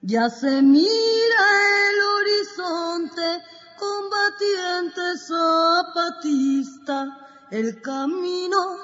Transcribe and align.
Ya 0.00 0.30
se 0.30 0.62
mira 0.62 1.44
el 1.90 2.00
horizonte, 2.00 3.42
combatiente 3.76 5.18
zapatista, 5.18 6.96
el 7.50 7.82
camino 7.82 8.76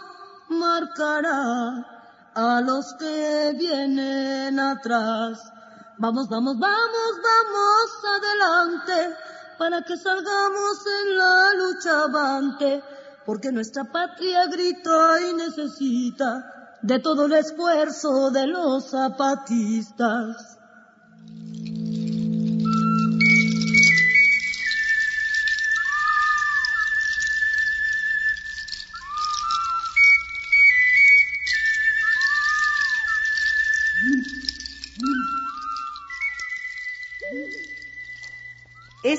marcará 0.48 1.86
a 2.34 2.60
los 2.62 2.94
que 2.94 3.54
vienen 3.56 4.58
atrás. 4.58 5.52
Vamos, 5.98 6.28
vamos, 6.28 6.58
vamos, 6.58 7.20
vamos 7.22 8.04
adelante 8.16 9.16
para 9.56 9.82
que 9.82 9.96
salgamos 9.96 10.84
en 11.04 11.16
la 11.16 11.54
lucha 11.54 12.02
avante, 12.02 12.82
porque 13.24 13.52
nuestra 13.52 13.84
patria 13.84 14.46
grita 14.46 15.20
y 15.20 15.34
necesita 15.34 16.78
de 16.82 16.98
todo 16.98 17.26
el 17.26 17.34
esfuerzo 17.34 18.32
de 18.32 18.48
los 18.48 18.90
zapatistas. 18.90 20.58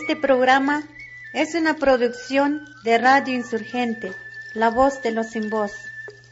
Este 0.08 0.22
programa 0.22 0.84
es 1.34 1.56
una 1.56 1.78
producción 1.78 2.62
de 2.84 3.00
Radio 3.00 3.34
Insurgente, 3.34 4.12
La 4.54 4.70
Voz 4.70 5.02
de 5.02 5.10
los 5.10 5.32
Sin 5.32 5.50
Voz, 5.50 5.72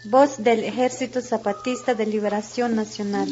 voz 0.03 0.43
del 0.43 0.63
Ejército 0.63 1.21
Zapatista 1.21 1.95
de 1.95 2.05
Liberación 2.05 2.75
Nacional. 2.75 3.27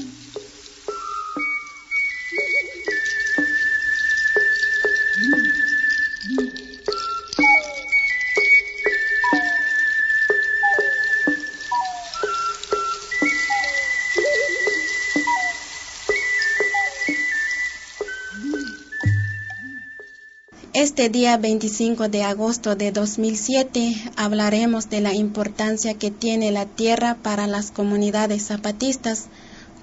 Este 21.02 21.18
día 21.18 21.36
25 21.36 22.10
de 22.10 22.22
agosto 22.22 22.76
de 22.76 22.92
2007 22.92 23.96
hablaremos 24.18 24.88
de 24.92 25.02
la 25.02 25.16
importancia 25.16 25.96
que 25.96 26.12
tiene 26.12 26.52
la 26.52 26.68
tierra 26.68 27.18
para 27.24 27.48
las 27.48 27.72
comunidades 27.72 28.46
zapatistas 28.46 29.26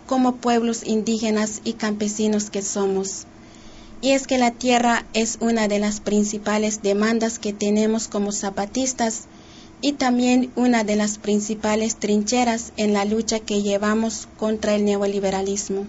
como 0.07 0.37
pueblos 0.37 0.85
indígenas 0.87 1.61
y 1.65 1.73
campesinos 1.73 2.51
que 2.51 2.63
somos. 2.63 3.27
Y 4.01 4.13
es 4.13 4.29
que 4.29 4.39
la 4.39 4.53
tierra 4.53 5.07
es 5.13 5.39
una 5.41 5.67
de 5.67 5.81
las 5.81 5.99
principales 5.99 6.83
demandas 6.83 7.41
que 7.41 7.53
tenemos 7.53 8.07
como 8.07 8.31
zapatistas 8.31 9.25
y 9.81 9.95
también 9.95 10.53
una 10.55 10.85
de 10.85 10.95
las 10.95 11.19
principales 11.19 11.97
trincheras 11.97 12.73
en 12.77 12.93
la 12.93 13.05
lucha 13.05 13.41
que 13.41 13.61
llevamos 13.61 14.29
contra 14.39 14.77
el 14.77 14.85
neoliberalismo. 14.85 15.85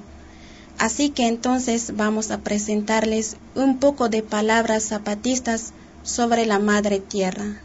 Así 0.80 1.10
que 1.10 1.28
entonces 1.28 1.98
vamos 1.98 2.32
a 2.32 2.38
presentarles 2.40 3.36
un 3.54 3.80
poco 3.80 4.08
de 4.08 4.24
palabras 4.24 4.86
zapatistas 4.86 5.74
sobre 6.04 6.46
la 6.46 6.58
madre 6.58 7.00
tierra. 7.00 7.62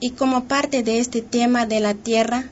Y 0.00 0.10
como 0.10 0.44
parte 0.44 0.82
de 0.82 0.98
este 0.98 1.22
tema 1.22 1.66
de 1.66 1.78
la 1.78 1.94
tierra, 1.94 2.50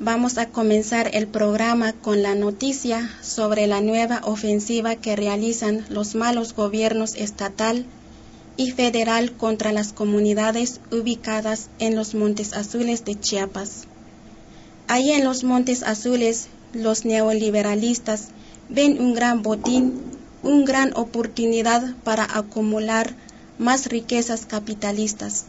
vamos 0.00 0.38
a 0.38 0.48
comenzar 0.48 1.08
el 1.14 1.28
programa 1.28 1.92
con 1.92 2.20
la 2.20 2.34
noticia 2.34 3.08
sobre 3.22 3.68
la 3.68 3.80
nueva 3.80 4.22
ofensiva 4.24 4.96
que 4.96 5.14
realizan 5.14 5.84
los 5.88 6.16
malos 6.16 6.52
gobiernos 6.56 7.14
estatal 7.14 7.86
y 8.56 8.72
federal 8.72 9.32
contra 9.36 9.70
las 9.70 9.92
comunidades 9.92 10.80
ubicadas 10.90 11.68
en 11.78 11.94
los 11.94 12.16
Montes 12.16 12.54
Azules 12.54 13.04
de 13.04 13.20
Chiapas. 13.20 13.84
Ahí 14.88 15.12
en 15.12 15.24
los 15.24 15.44
Montes 15.44 15.84
Azules, 15.84 16.48
los 16.72 17.04
neoliberalistas 17.04 18.30
ven 18.74 19.00
un 19.00 19.14
gran 19.14 19.42
botín, 19.42 20.02
una 20.42 20.66
gran 20.66 20.96
oportunidad 20.96 21.94
para 22.02 22.24
acumular 22.24 23.14
más 23.58 23.86
riquezas 23.86 24.46
capitalistas. 24.46 25.46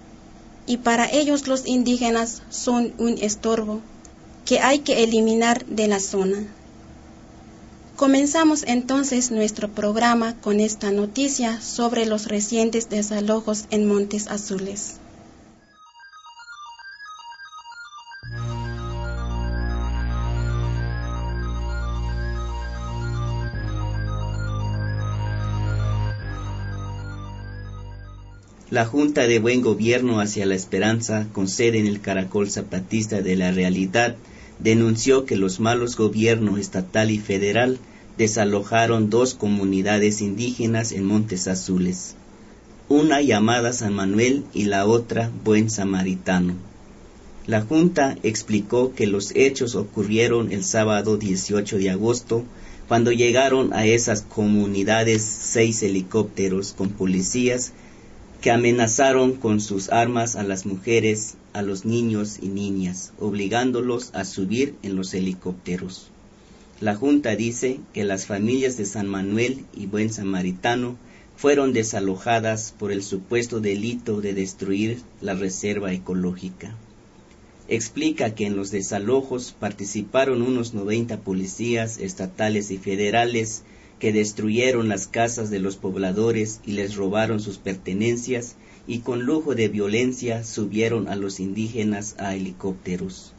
Y 0.67 0.77
para 0.77 1.09
ellos 1.11 1.47
los 1.47 1.67
indígenas 1.67 2.41
son 2.49 2.93
un 2.97 3.17
estorbo 3.19 3.81
que 4.45 4.59
hay 4.59 4.79
que 4.79 5.03
eliminar 5.03 5.65
de 5.65 5.87
la 5.87 5.99
zona. 5.99 6.45
Comenzamos 7.95 8.63
entonces 8.67 9.31
nuestro 9.31 9.69
programa 9.69 10.35
con 10.41 10.59
esta 10.59 10.91
noticia 10.91 11.61
sobre 11.61 12.05
los 12.05 12.27
recientes 12.27 12.89
desalojos 12.89 13.65
en 13.69 13.87
Montes 13.87 14.27
Azules. 14.27 14.95
La 28.75 28.85
Junta 28.85 29.25
de 29.25 29.39
Buen 29.39 29.61
Gobierno 29.61 30.19
hacia 30.19 30.45
la 30.45 30.53
Esperanza, 30.53 31.27
con 31.31 31.47
sede 31.47 31.79
en 31.79 31.87
el 31.87 32.01
Caracol 32.01 32.51
Zapatista 32.51 33.21
de 33.21 33.37
la 33.37 33.51
Realidad, 33.51 34.17
denunció 34.59 35.23
que 35.23 35.37
los 35.37 35.61
malos 35.61 35.95
gobiernos 35.95 36.59
estatal 36.59 37.09
y 37.09 37.17
federal 37.17 37.79
desalojaron 38.17 39.09
dos 39.09 39.33
comunidades 39.33 40.19
indígenas 40.19 40.91
en 40.91 41.05
Montes 41.05 41.47
Azules, 41.47 42.15
una 42.89 43.21
llamada 43.21 43.71
San 43.71 43.93
Manuel 43.93 44.43
y 44.53 44.65
la 44.65 44.85
otra 44.87 45.31
Buen 45.45 45.69
Samaritano. 45.69 46.55
La 47.47 47.61
Junta 47.61 48.17
explicó 48.23 48.93
que 48.93 49.07
los 49.07 49.33
hechos 49.37 49.75
ocurrieron 49.75 50.51
el 50.51 50.65
sábado 50.65 51.15
18 51.15 51.77
de 51.77 51.91
agosto, 51.91 52.43
cuando 52.89 53.13
llegaron 53.13 53.71
a 53.71 53.85
esas 53.85 54.23
comunidades 54.23 55.23
seis 55.23 55.81
helicópteros 55.81 56.73
con 56.73 56.89
policías 56.89 57.71
que 58.45 58.51
amenazaron 58.51 59.33
con 59.33 59.59
sus 59.59 59.89
armas 59.89 60.35
a 60.35 60.43
las 60.43 60.67
mujeres, 60.67 61.33
a 61.53 61.63
los 61.63 61.83
niños 61.83 62.37
y 62.39 62.49
niñas, 62.49 63.11
obligándolos 63.17 64.11
a 64.13 64.23
subir 64.23 64.75
en 64.83 64.95
los 64.95 65.15
helicópteros. 65.15 66.11
La 66.79 66.95
Junta 66.95 67.35
dice 67.35 67.79
que 67.91 68.03
las 68.03 68.27
familias 68.27 68.77
de 68.77 68.85
San 68.85 69.07
Manuel 69.07 69.65
y 69.75 69.87
Buen 69.87 70.13
Samaritano 70.13 70.95
fueron 71.35 71.73
desalojadas 71.73 72.71
por 72.77 72.91
el 72.91 73.01
supuesto 73.01 73.61
delito 73.61 74.21
de 74.21 74.35
destruir 74.35 74.99
la 75.21 75.33
reserva 75.33 75.91
ecológica. 75.91 76.75
Explica 77.67 78.35
que 78.35 78.45
en 78.45 78.55
los 78.55 78.69
desalojos 78.69 79.55
participaron 79.59 80.43
unos 80.43 80.75
90 80.75 81.21
policías 81.21 81.97
estatales 81.97 82.69
y 82.69 82.77
federales 82.77 83.63
que 83.99 84.11
destruyeron 84.11 84.89
las 84.89 85.07
casas 85.07 85.49
de 85.49 85.59
los 85.59 85.77
pobladores 85.77 86.59
y 86.65 86.71
les 86.73 86.95
robaron 86.95 87.39
sus 87.39 87.57
pertenencias 87.57 88.55
y 88.87 88.99
con 88.99 89.23
lujo 89.23 89.55
de 89.55 89.67
violencia 89.67 90.43
subieron 90.43 91.07
a 91.07 91.15
los 91.15 91.39
indígenas 91.39 92.15
a 92.19 92.35
helicópteros. 92.35 93.33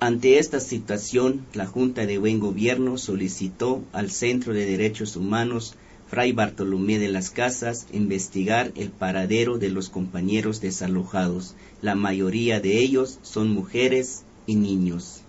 Ante 0.00 0.38
esta 0.38 0.60
situación, 0.60 1.44
la 1.54 1.66
Junta 1.66 2.06
de 2.06 2.18
Buen 2.18 2.38
Gobierno 2.38 2.98
solicitó 2.98 3.82
al 3.92 4.10
Centro 4.10 4.54
de 4.54 4.64
Derechos 4.64 5.16
Humanos 5.16 5.74
Fray 6.08 6.32
Bartolomé 6.32 6.98
de 6.98 7.08
las 7.08 7.28
Casas 7.28 7.86
investigar 7.92 8.72
el 8.76 8.90
paradero 8.90 9.58
de 9.58 9.68
los 9.68 9.90
compañeros 9.90 10.62
desalojados. 10.62 11.54
La 11.82 11.94
mayoría 11.94 12.60
de 12.60 12.78
ellos 12.78 13.18
son 13.22 13.50
mujeres 13.50 14.22
y 14.46 14.54
niños. 14.54 15.20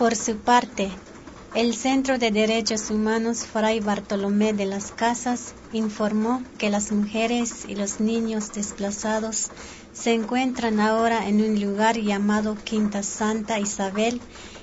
Por 0.00 0.16
su 0.16 0.38
parte, 0.38 0.90
el 1.52 1.74
Centro 1.74 2.16
de 2.16 2.30
Derechos 2.30 2.88
Humanos 2.88 3.44
Fray 3.44 3.80
Bartolomé 3.80 4.54
de 4.54 4.64
las 4.64 4.92
Casas 4.92 5.52
informó 5.72 6.42
que 6.56 6.70
las 6.70 6.90
mujeres 6.90 7.66
y 7.68 7.74
los 7.74 8.00
niños 8.00 8.50
desplazados 8.54 9.50
se 9.92 10.14
encuentran 10.14 10.80
ahora 10.80 11.28
en 11.28 11.42
un 11.42 11.60
lugar 11.60 11.98
llamado 11.98 12.56
Quinta 12.64 13.02
Santa 13.02 13.60
Isabel 13.60 14.22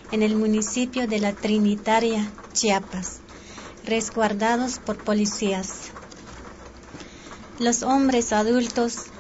en 0.10 0.24
el 0.24 0.36
municipio 0.36 1.08
de 1.08 1.20
la 1.20 1.34
Trinitaria, 1.34 2.32
Chiapas, 2.54 3.20
resguardados 3.84 4.80
por 4.80 4.98
policías. 4.98 5.92
Los 7.60 7.84
hombres 7.84 8.34
adultos, 8.34 9.12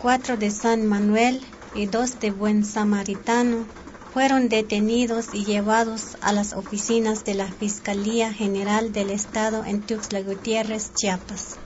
cuatro 0.00 0.36
de 0.36 0.50
San 0.50 0.88
Manuel 0.88 1.40
y 1.72 1.86
dos 1.86 2.18
de 2.18 2.32
Buen 2.32 2.64
Samaritano, 2.64 3.68
fueron 4.12 4.50
detenidos 4.50 5.28
y 5.32 5.44
llevados 5.44 6.18
a 6.20 6.32
las 6.32 6.52
oficinas 6.52 7.24
de 7.24 7.34
la 7.34 7.46
Fiscalía 7.46 8.30
General 8.30 8.92
del 8.92 9.10
Estado 9.10 9.64
en 9.64 9.80
Tuxtla 9.80 10.20
Gutiérrez, 10.20 10.92
Chiapas. 10.94 11.56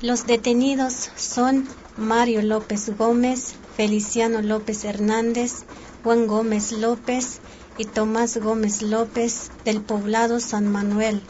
Los 0.00 0.26
detenidos 0.28 1.10
son 1.16 1.68
Mario 1.96 2.42
López 2.42 2.96
Gómez, 2.96 3.54
Feliciano 3.76 4.42
López 4.42 4.84
Hernández, 4.84 5.64
Juan 6.04 6.28
Gómez 6.28 6.70
López 6.70 7.40
y 7.78 7.84
Tomás 7.84 8.36
Gómez 8.36 8.82
López 8.82 9.50
del 9.64 9.80
poblado 9.80 10.38
San 10.38 10.70
Manuel, 10.70 11.20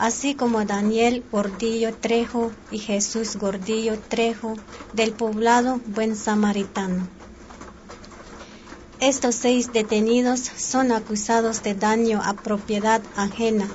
así 0.00 0.34
como 0.34 0.64
Daniel 0.64 1.22
Gordillo 1.30 1.94
Trejo 1.94 2.50
y 2.72 2.78
Jesús 2.78 3.36
Gordillo 3.36 3.98
Trejo 4.08 4.54
del 4.94 5.12
poblado 5.12 5.80
Buen 5.86 6.16
Samaritano. 6.16 7.15
Estos 9.00 9.34
seis 9.34 9.74
detenidos 9.74 10.40
son 10.40 10.90
acusados 10.90 11.62
de 11.62 11.74
daño 11.74 12.22
a 12.24 12.32
propiedad 12.32 13.02
ajena, 13.14 13.70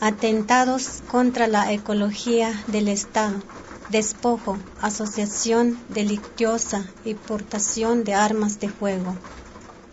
atentados 0.00 1.02
contra 1.06 1.46
la 1.46 1.70
ecología 1.74 2.64
del 2.66 2.88
Estado, 2.88 3.42
despojo, 3.90 4.58
asociación 4.80 5.84
delictuosa 5.90 6.86
y 7.04 7.12
portación 7.12 8.02
de 8.04 8.14
armas 8.14 8.58
de 8.58 8.70
fuego. 8.70 9.14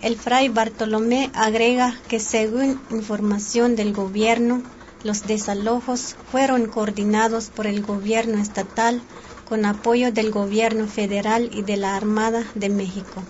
El 0.01 0.15
fray 0.15 0.47
Bartolomé 0.47 1.29
agrega 1.33 1.99
que 2.07 2.21
según 2.21 2.79
información 2.89 3.75
del 3.75 3.93
gobierno, 3.93 4.63
los 5.03 5.27
desalojos 5.27 6.15
fueron 6.31 6.67
coordinados 6.67 7.49
por 7.49 7.67
el 7.67 7.83
gobierno 7.83 8.37
estatal 8.37 9.01
con 9.43 9.65
apoyo 9.65 10.13
del 10.13 10.31
gobierno 10.31 10.87
federal 10.87 11.49
y 11.51 11.63
de 11.63 11.75
la 11.75 11.97
Armada 11.97 12.45
de 12.55 12.69
México. 12.69 13.25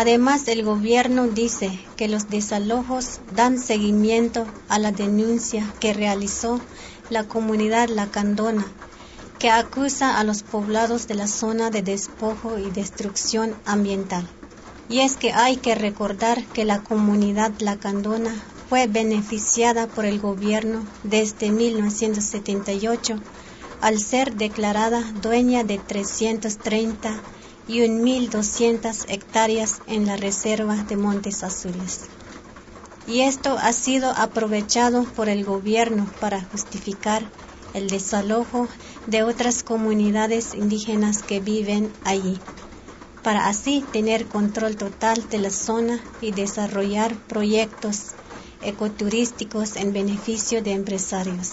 Además, 0.00 0.46
el 0.46 0.62
gobierno 0.62 1.26
dice 1.26 1.76
que 1.96 2.06
los 2.06 2.28
desalojos 2.28 3.18
dan 3.32 3.58
seguimiento 3.58 4.46
a 4.68 4.78
la 4.78 4.92
denuncia 4.92 5.74
que 5.80 5.92
realizó 5.92 6.60
la 7.08 7.24
comunidad 7.24 7.88
lacandona, 7.88 8.64
que 9.40 9.50
acusa 9.50 10.20
a 10.20 10.22
los 10.22 10.44
poblados 10.44 11.08
de 11.08 11.16
la 11.16 11.26
zona 11.26 11.70
de 11.70 11.82
despojo 11.82 12.60
y 12.60 12.70
destrucción 12.70 13.56
ambiental. 13.64 14.28
Y 14.88 15.00
es 15.00 15.16
que 15.16 15.32
hay 15.32 15.56
que 15.56 15.74
recordar 15.74 16.46
que 16.52 16.64
la 16.64 16.80
comunidad 16.84 17.50
lacandona 17.58 18.46
fue 18.68 18.86
beneficiada 18.86 19.88
por 19.88 20.06
el 20.06 20.20
gobierno 20.20 20.86
desde 21.02 21.50
1978 21.50 23.16
al 23.80 23.98
ser 23.98 24.36
declarada 24.36 25.02
dueña 25.16 25.64
de 25.64 25.80
330 25.80 27.24
y 27.68 27.80
1.200 27.80 29.04
hectáreas 29.08 29.82
en 29.86 30.06
la 30.06 30.16
reserva 30.16 30.74
de 30.74 30.96
Montes 30.96 31.44
Azules. 31.44 32.08
Y 33.06 33.20
esto 33.20 33.58
ha 33.58 33.72
sido 33.72 34.10
aprovechado 34.16 35.04
por 35.14 35.28
el 35.28 35.44
gobierno 35.44 36.08
para 36.18 36.42
justificar 36.42 37.22
el 37.74 37.88
desalojo 37.88 38.68
de 39.06 39.22
otras 39.22 39.62
comunidades 39.62 40.54
indígenas 40.54 41.22
que 41.22 41.40
viven 41.40 41.92
allí, 42.04 42.40
para 43.22 43.48
así 43.48 43.86
tener 43.92 44.28
control 44.28 44.76
total 44.76 45.28
de 45.28 45.38
la 45.38 45.50
zona 45.50 46.00
y 46.20 46.32
desarrollar 46.32 47.16
proyectos 47.28 48.14
ecoturísticos 48.62 49.76
en 49.76 49.92
beneficio 49.92 50.62
de 50.62 50.72
empresarios. 50.72 51.52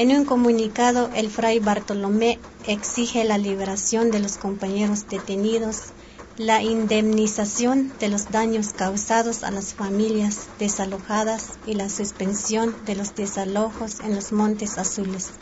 En 0.00 0.12
un 0.12 0.24
comunicado, 0.24 1.10
el 1.14 1.28
fray 1.28 1.58
Bartolomé 1.58 2.40
exige 2.66 3.22
la 3.24 3.36
liberación 3.36 4.10
de 4.10 4.18
los 4.18 4.38
compañeros 4.38 5.06
detenidos, 5.10 5.92
la 6.38 6.62
indemnización 6.62 7.98
de 7.98 8.08
los 8.08 8.30
daños 8.30 8.72
causados 8.72 9.44
a 9.44 9.50
las 9.50 9.74
familias 9.74 10.48
desalojadas 10.58 11.58
y 11.66 11.74
la 11.74 11.90
suspensión 11.90 12.82
de 12.86 12.94
los 12.94 13.14
desalojos 13.14 14.00
en 14.00 14.14
los 14.14 14.32
Montes 14.32 14.78
Azules. 14.78 15.32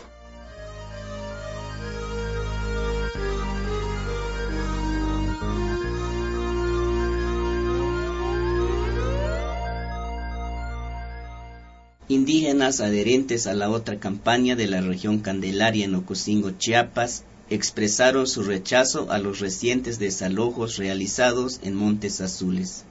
Indígenas 12.10 12.81
adherentes 12.81 13.46
a 13.46 13.52
la 13.52 13.69
otra 13.69 14.00
campaña 14.00 14.56
de 14.56 14.66
la 14.66 14.81
región 14.81 15.19
Candelaria 15.19 15.84
en 15.84 15.94
Ocosingo, 15.94 16.52
Chiapas, 16.52 17.22
expresaron 17.50 18.26
su 18.26 18.44
rechazo 18.44 19.12
a 19.12 19.19
los 19.19 19.40
recientes 19.40 19.99
desalojos 19.99 20.78
realizados 20.78 21.60
en 21.62 21.75
Montes 21.75 22.22
Azules. 22.22 22.84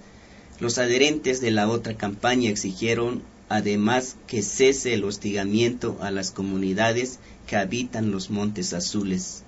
Los 0.60 0.78
adherentes 0.78 1.42
de 1.42 1.50
la 1.50 1.68
otra 1.68 1.98
campaña 1.98 2.52
exigieron 2.52 3.24
además 3.50 4.18
que 4.28 4.44
cese 4.44 4.94
el 4.94 5.04
hostigamiento 5.04 5.98
a 6.00 6.12
las 6.12 6.30
comunidades 6.30 7.18
que 7.48 7.56
habitan 7.56 8.12
los 8.12 8.30
Montes 8.30 8.72
Azules 8.74 9.42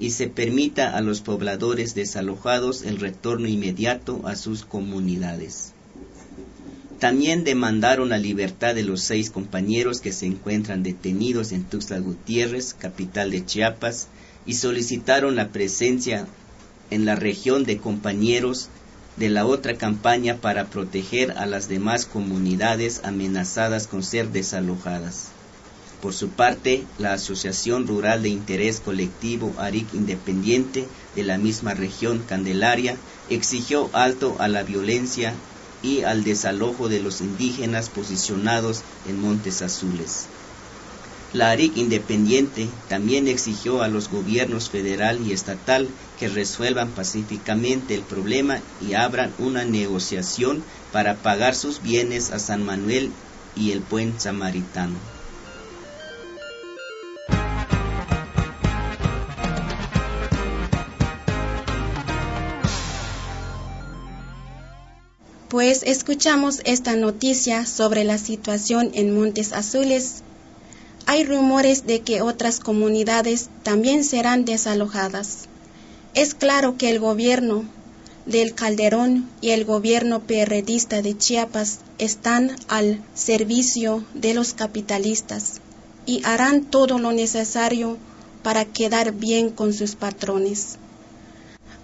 y 0.00 0.10
se 0.10 0.26
permita 0.26 0.96
a 0.96 1.00
los 1.00 1.20
pobladores 1.20 1.94
desalojados 1.94 2.82
el 2.82 2.98
retorno 2.98 3.46
inmediato 3.46 4.22
a 4.26 4.34
sus 4.34 4.64
comunidades. 4.64 5.71
También 7.02 7.42
demandaron 7.42 8.10
la 8.10 8.18
libertad 8.18 8.76
de 8.76 8.84
los 8.84 9.02
seis 9.02 9.28
compañeros 9.28 10.00
que 10.00 10.12
se 10.12 10.24
encuentran 10.24 10.84
detenidos 10.84 11.50
en 11.50 11.64
Tuxtla 11.64 11.98
Gutiérrez, 11.98 12.74
capital 12.74 13.32
de 13.32 13.44
Chiapas, 13.44 14.06
y 14.46 14.54
solicitaron 14.54 15.34
la 15.34 15.48
presencia 15.48 16.28
en 16.92 17.04
la 17.04 17.16
región 17.16 17.64
de 17.64 17.78
compañeros 17.78 18.68
de 19.16 19.30
la 19.30 19.46
otra 19.46 19.76
campaña 19.76 20.36
para 20.36 20.66
proteger 20.66 21.32
a 21.32 21.46
las 21.46 21.68
demás 21.68 22.06
comunidades 22.06 23.00
amenazadas 23.02 23.88
con 23.88 24.04
ser 24.04 24.28
desalojadas. 24.28 25.30
Por 26.00 26.14
su 26.14 26.28
parte, 26.28 26.84
la 27.00 27.14
Asociación 27.14 27.88
Rural 27.88 28.22
de 28.22 28.28
Interés 28.28 28.78
Colectivo 28.78 29.52
ARIC 29.58 29.92
Independiente 29.94 30.86
de 31.16 31.24
la 31.24 31.36
misma 31.36 31.74
región 31.74 32.22
Candelaria 32.28 32.94
exigió 33.28 33.90
alto 33.92 34.36
a 34.38 34.46
la 34.46 34.62
violencia 34.62 35.34
y 35.82 36.02
al 36.02 36.24
desalojo 36.24 36.88
de 36.88 37.00
los 37.00 37.20
indígenas 37.20 37.88
posicionados 37.90 38.82
en 39.08 39.20
Montes 39.20 39.62
Azules. 39.62 40.26
La 41.32 41.50
ARIC 41.50 41.78
independiente 41.78 42.68
también 42.88 43.26
exigió 43.26 43.82
a 43.82 43.88
los 43.88 44.10
gobiernos 44.10 44.68
federal 44.68 45.18
y 45.26 45.32
estatal 45.32 45.88
que 46.18 46.28
resuelvan 46.28 46.90
pacíficamente 46.90 47.94
el 47.94 48.02
problema 48.02 48.60
y 48.86 48.92
abran 48.92 49.32
una 49.38 49.64
negociación 49.64 50.62
para 50.92 51.16
pagar 51.16 51.54
sus 51.54 51.82
bienes 51.82 52.32
a 52.32 52.38
San 52.38 52.66
Manuel 52.66 53.10
y 53.56 53.70
el 53.70 53.80
buen 53.80 54.20
samaritano. 54.20 55.11
Pues 65.62 65.84
escuchamos 65.84 66.60
esta 66.64 66.96
noticia 66.96 67.66
sobre 67.66 68.02
la 68.02 68.18
situación 68.18 68.90
en 68.94 69.14
Montes 69.14 69.52
Azules. 69.52 70.24
Hay 71.06 71.22
rumores 71.22 71.86
de 71.86 72.00
que 72.00 72.20
otras 72.20 72.58
comunidades 72.58 73.48
también 73.62 74.02
serán 74.02 74.44
desalojadas. 74.44 75.44
Es 76.14 76.34
claro 76.34 76.76
que 76.76 76.90
el 76.90 76.98
gobierno 76.98 77.64
del 78.26 78.56
Calderón 78.56 79.30
y 79.40 79.50
el 79.50 79.64
gobierno 79.64 80.18
perredista 80.18 81.00
de 81.00 81.16
Chiapas 81.16 81.78
están 81.98 82.56
al 82.66 83.00
servicio 83.14 84.04
de 84.14 84.34
los 84.34 84.54
capitalistas 84.54 85.60
y 86.06 86.22
harán 86.24 86.64
todo 86.64 86.98
lo 86.98 87.12
necesario 87.12 87.98
para 88.42 88.64
quedar 88.64 89.12
bien 89.12 89.50
con 89.50 89.72
sus 89.72 89.94
patrones. 89.94 90.76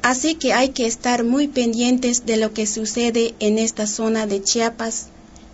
Así 0.08 0.36
que 0.36 0.54
hay 0.54 0.70
que 0.70 0.86
estar 0.86 1.22
muy 1.22 1.48
pendientes 1.48 2.24
de 2.24 2.38
lo 2.38 2.54
que 2.54 2.66
sucede 2.66 3.34
en 3.40 3.58
esta 3.58 3.86
zona 3.86 4.26
de 4.26 4.42
Chiapas, 4.42 5.08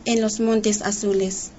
en 0.04 0.20
los 0.20 0.38
Montes 0.38 0.80
Azules. 0.82 1.50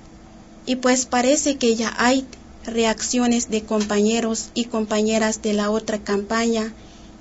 Y 0.66 0.78
pues 0.78 1.06
parece 1.06 1.58
que 1.58 1.76
ya 1.76 1.94
hay 1.98 2.26
reacciones 2.64 3.50
de 3.50 3.64
compañeros 3.64 4.46
y 4.54 4.64
compañeras 4.64 5.42
de 5.42 5.52
la 5.52 5.72
otra 5.72 6.00
campaña 6.00 6.72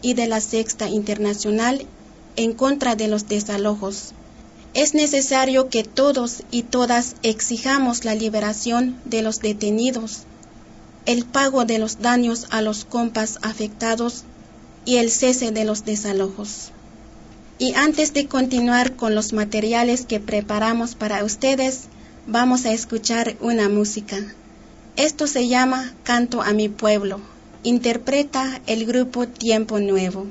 y 0.01 0.15
de 0.15 0.29
la 0.29 0.41
Sexta 0.41 0.89
Internacional 0.89 1.85
en 2.37 2.53
contra 2.53 2.95
de 2.95 3.09
los 3.09 3.27
desalojos. 3.27 4.13
Es 4.75 4.95
necesario 4.95 5.71
que 5.71 5.83
todos 5.83 6.45
y 6.53 6.63
todas 6.63 7.17
exijamos 7.25 8.05
la 8.05 8.15
liberación 8.15 9.01
de 9.07 9.23
los 9.23 9.41
detenidos, 9.41 10.21
el 11.05 11.25
pago 11.25 11.65
de 11.65 11.81
los 11.81 11.99
daños 11.99 12.47
a 12.51 12.63
los 12.63 12.85
compas 12.85 13.41
afectados 13.43 14.23
y 14.85 14.97
el 14.97 15.11
cese 15.11 15.51
de 15.51 15.65
los 15.65 15.85
desalojos. 15.85 16.71
Y 17.59 17.75
antes 17.75 18.13
de 18.13 18.27
continuar 18.27 18.97
con 18.97 19.15
los 19.15 19.33
materiales 19.33 20.07
que 20.07 20.21
preparamos 20.21 20.95
para 20.95 21.25
ustedes, 21.25 21.85
vamos 22.27 22.67
a 22.67 22.73
escuchar 22.73 23.37
una 23.41 23.69
música. 23.69 24.17
Esto 24.97 25.27
se 25.27 25.49
llama 25.49 25.93
Canto 26.03 26.43
a 26.43 26.53
mi 26.53 26.69
pueblo. 26.69 27.21
Interpreta 27.63 28.61
el 28.67 28.87
grupo 28.87 29.27
Tiempo 29.27 29.79
Nuevo. 29.79 30.27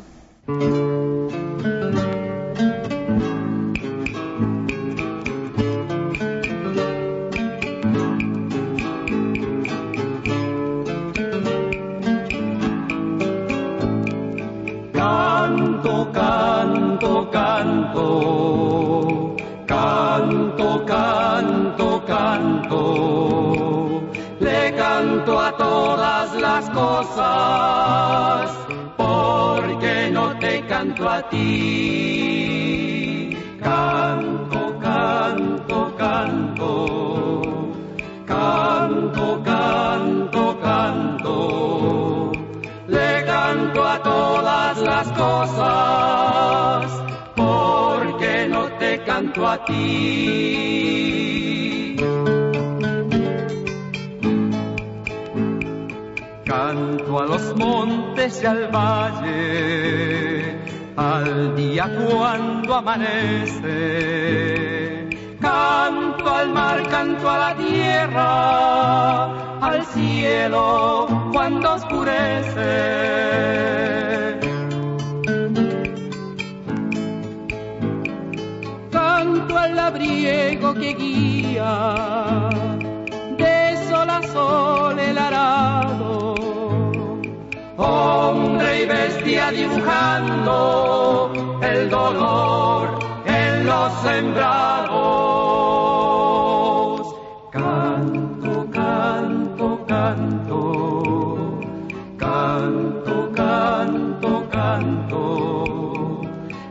Canto, 16.13 17.27
canto, 17.31 19.35
canto, 19.65 20.85
canto, 20.85 22.03
canto. 22.05 24.03
Le 24.39 24.75
canto 24.75 25.39
a 25.39 25.57
todas 25.57 26.35
las 26.39 26.69
cosas, 26.69 28.51
porque 28.95 30.11
no 30.13 30.37
te 30.37 30.63
canto 30.67 31.09
a 31.09 31.27
ti. 31.29 33.35
Canto, 33.59 34.77
canto, 34.79 35.95
canto, 35.97 37.31
canto, 38.27 39.41
canto. 39.43 40.12
Le 43.73 43.79
canto 43.79 43.89
a 43.89 44.03
todas 44.03 44.77
las 44.81 45.07
cosas, 45.13 46.85
porque 47.35 48.47
no 48.47 48.71
te 48.77 49.03
canto 49.03 49.47
a 49.47 49.65
ti. 49.65 50.93
Canto 56.45 57.19
a 57.19 57.25
los 57.25 57.55
montes 57.55 58.43
y 58.43 58.45
al 58.45 58.67
valle, 58.67 60.55
al 60.95 61.55
día 61.55 61.89
cuando 62.11 62.75
amanece. 62.75 63.79
Canto 65.41 66.29
al 66.29 66.49
mar, 66.53 66.83
canto 66.89 67.27
a 67.27 67.37
la 67.39 67.55
tierra, 67.55 69.23
al 69.61 69.83
cielo 69.87 71.22
cuando 71.33 71.73
oscurece. 71.73 72.69
Canto 78.91 79.57
al 79.57 79.75
labriego 79.75 80.75
que 80.75 80.93
guía 80.93 82.49
de 83.37 83.87
sol 83.89 84.09
a 84.09 84.21
sol 84.31 84.99
el 84.99 85.17
arado. 85.17 86.35
Hombre 87.77 88.83
y 88.83 88.85
bestia 88.85 89.51
dibujando 89.51 91.31
el 91.63 91.89
dolor 91.89 92.99
en 93.25 93.65
los 93.65 93.91
sembrados. 94.03 94.92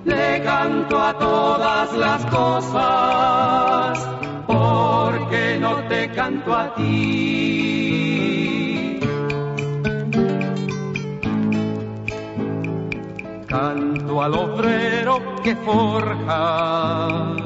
Le 0.04 0.42
canto 0.42 0.98
a 0.98 1.18
todas 1.18 1.92
las 1.94 2.26
cosas, 2.26 4.08
porque 4.46 5.58
no 5.60 5.76
te 5.88 6.10
canto 6.10 6.54
a 6.54 6.74
ti. 6.74 7.72
Canto 13.46 14.22
al 14.22 14.34
obrero 14.34 15.20
que 15.42 15.54
forja 15.56 17.36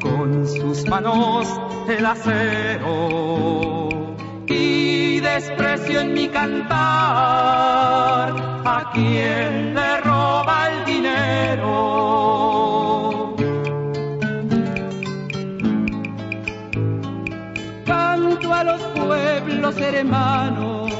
con 0.00 0.46
sus 0.46 0.88
manos 0.88 1.46
el 1.88 2.06
acero 2.06 3.88
y 4.46 5.20
desprecio 5.20 6.00
en 6.00 6.14
mi 6.14 6.28
cantar 6.28 6.70
a 8.64 8.90
quien 8.94 9.74
le 9.74 9.99
Canto 17.84 18.54
a 18.54 18.62
los 18.62 18.80
pueblos 18.82 19.76
hermanos 19.78 20.92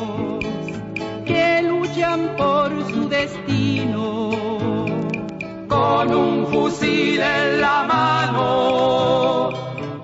que 1.25 1.63
luchan 1.63 2.35
por 2.37 2.71
su 2.91 3.09
destino 3.09 4.31
con 5.69 6.15
un 6.15 6.47
fusil 6.49 7.21
en 7.21 7.61
la 7.61 7.85
mano 7.85 9.51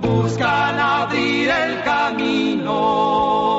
buscan 0.00 0.78
abrir 0.78 1.50
el 1.50 1.82
camino. 1.82 3.55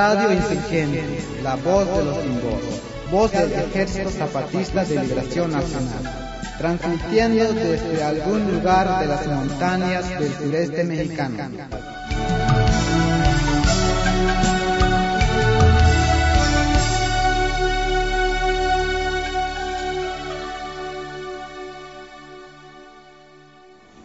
Radio 0.00 0.32
Insurgente, 0.32 1.04
la 1.42 1.56
voz 1.56 1.86
de 1.86 2.02
los 2.02 2.22
sin 2.22 2.40
voz, 2.40 2.62
voz 3.10 3.32
del 3.32 3.52
Ejército 3.52 4.08
Zapatista 4.08 4.82
de 4.82 4.98
Liberación 4.98 5.52
Nacional, 5.52 6.54
transmitiendo 6.56 7.52
desde 7.52 8.02
algún 8.02 8.50
lugar 8.50 8.98
de 9.00 9.06
las 9.06 9.26
montañas 9.26 10.08
del 10.18 10.32
sureste 10.32 10.84
mexicano. 10.84 11.50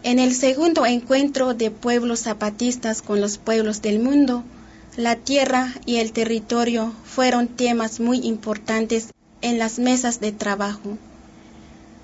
En 0.02 0.18
el 0.18 0.34
segundo 0.34 0.84
encuentro 0.84 1.54
de 1.54 1.70
pueblos 1.70 2.20
zapatistas 2.20 3.00
con 3.00 3.22
los 3.22 3.38
pueblos 3.38 3.80
del 3.80 3.98
mundo, 3.98 4.44
la 4.96 5.16
tierra 5.16 5.74
y 5.84 5.96
el 5.96 6.12
territorio 6.12 6.90
fueron 7.04 7.48
temas 7.48 8.00
muy 8.00 8.18
importantes 8.26 9.08
en 9.42 9.58
las 9.58 9.78
mesas 9.78 10.20
de 10.20 10.32
trabajo. 10.32 10.96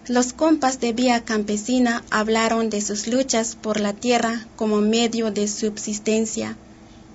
Los 0.08 0.34
compas 0.34 0.78
de 0.78 0.92
Vía 0.92 1.24
Campesina 1.24 2.04
hablaron 2.10 2.68
de 2.68 2.82
sus 2.82 3.06
luchas 3.06 3.56
por 3.56 3.80
la 3.80 3.94
tierra 3.94 4.46
como 4.56 4.82
medio 4.82 5.30
de 5.30 5.48
subsistencia 5.48 6.56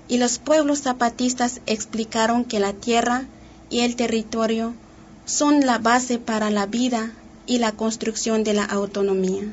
y 0.08 0.18
los 0.18 0.40
pueblos 0.40 0.82
zapatistas 0.82 1.62
explicaron 1.68 2.44
que 2.44 2.60
la 2.60 2.74
tierra 2.74 3.26
y 3.70 3.82
el 3.82 3.96
territorio 3.96 4.74
son 5.26 5.64
la 5.64 5.78
base 5.78 6.18
para 6.18 6.50
la 6.50 6.66
vida 6.66 7.12
y 7.46 7.60
la 7.60 7.74
construcción 7.74 8.44
de 8.44 8.56
la 8.56 8.66
autonomía. 8.66 9.44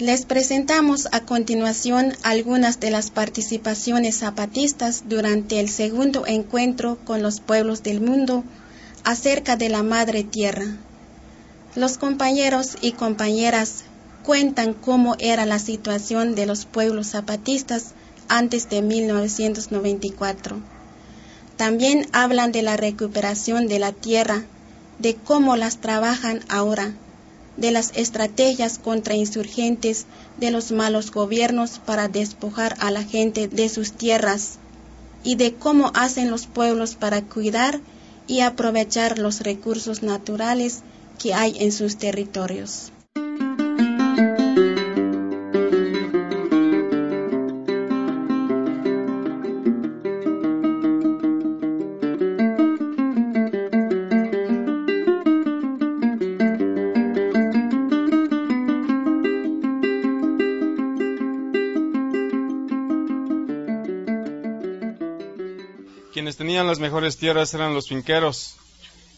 Les 0.00 0.26
presentamos 0.26 1.06
a 1.12 1.20
continuación 1.20 2.14
algunas 2.24 2.80
de 2.80 2.90
las 2.90 3.10
participaciones 3.10 4.18
zapatistas 4.18 5.04
durante 5.08 5.60
el 5.60 5.68
segundo 5.68 6.26
encuentro 6.26 6.98
con 7.04 7.22
los 7.22 7.38
pueblos 7.38 7.84
del 7.84 8.00
mundo 8.00 8.42
acerca 9.04 9.54
de 9.54 9.68
la 9.68 9.84
madre 9.84 10.24
tierra. 10.24 10.66
Los 11.76 11.96
compañeros 11.96 12.76
y 12.80 12.90
compañeras 12.90 13.84
cuentan 14.24 14.74
cómo 14.74 15.14
era 15.20 15.46
la 15.46 15.60
situación 15.60 16.34
de 16.34 16.46
los 16.46 16.64
pueblos 16.64 17.10
zapatistas 17.10 17.92
antes 18.26 18.68
de 18.68 18.82
1994. 18.82 20.56
También 21.56 22.08
hablan 22.10 22.50
de 22.50 22.62
la 22.62 22.76
recuperación 22.76 23.68
de 23.68 23.78
la 23.78 23.92
tierra, 23.92 24.42
de 24.98 25.14
cómo 25.14 25.54
las 25.54 25.78
trabajan 25.78 26.40
ahora 26.48 26.94
de 27.56 27.70
las 27.70 27.92
estrategias 27.94 28.78
contrainsurgentes 28.78 30.06
de 30.38 30.50
los 30.50 30.72
malos 30.72 31.10
gobiernos 31.10 31.78
para 31.78 32.08
despojar 32.08 32.76
a 32.80 32.90
la 32.90 33.04
gente 33.04 33.48
de 33.48 33.68
sus 33.68 33.92
tierras 33.92 34.58
y 35.22 35.36
de 35.36 35.54
cómo 35.54 35.90
hacen 35.94 36.30
los 36.30 36.46
pueblos 36.46 36.94
para 36.94 37.22
cuidar 37.22 37.80
y 38.26 38.40
aprovechar 38.40 39.18
los 39.18 39.40
recursos 39.40 40.02
naturales 40.02 40.82
que 41.18 41.34
hay 41.34 41.56
en 41.60 41.72
sus 41.72 41.96
territorios. 41.96 42.93
Las 66.74 66.80
mejores 66.80 67.16
tierras 67.16 67.54
eran 67.54 67.72
los 67.72 67.86
finqueros. 67.86 68.56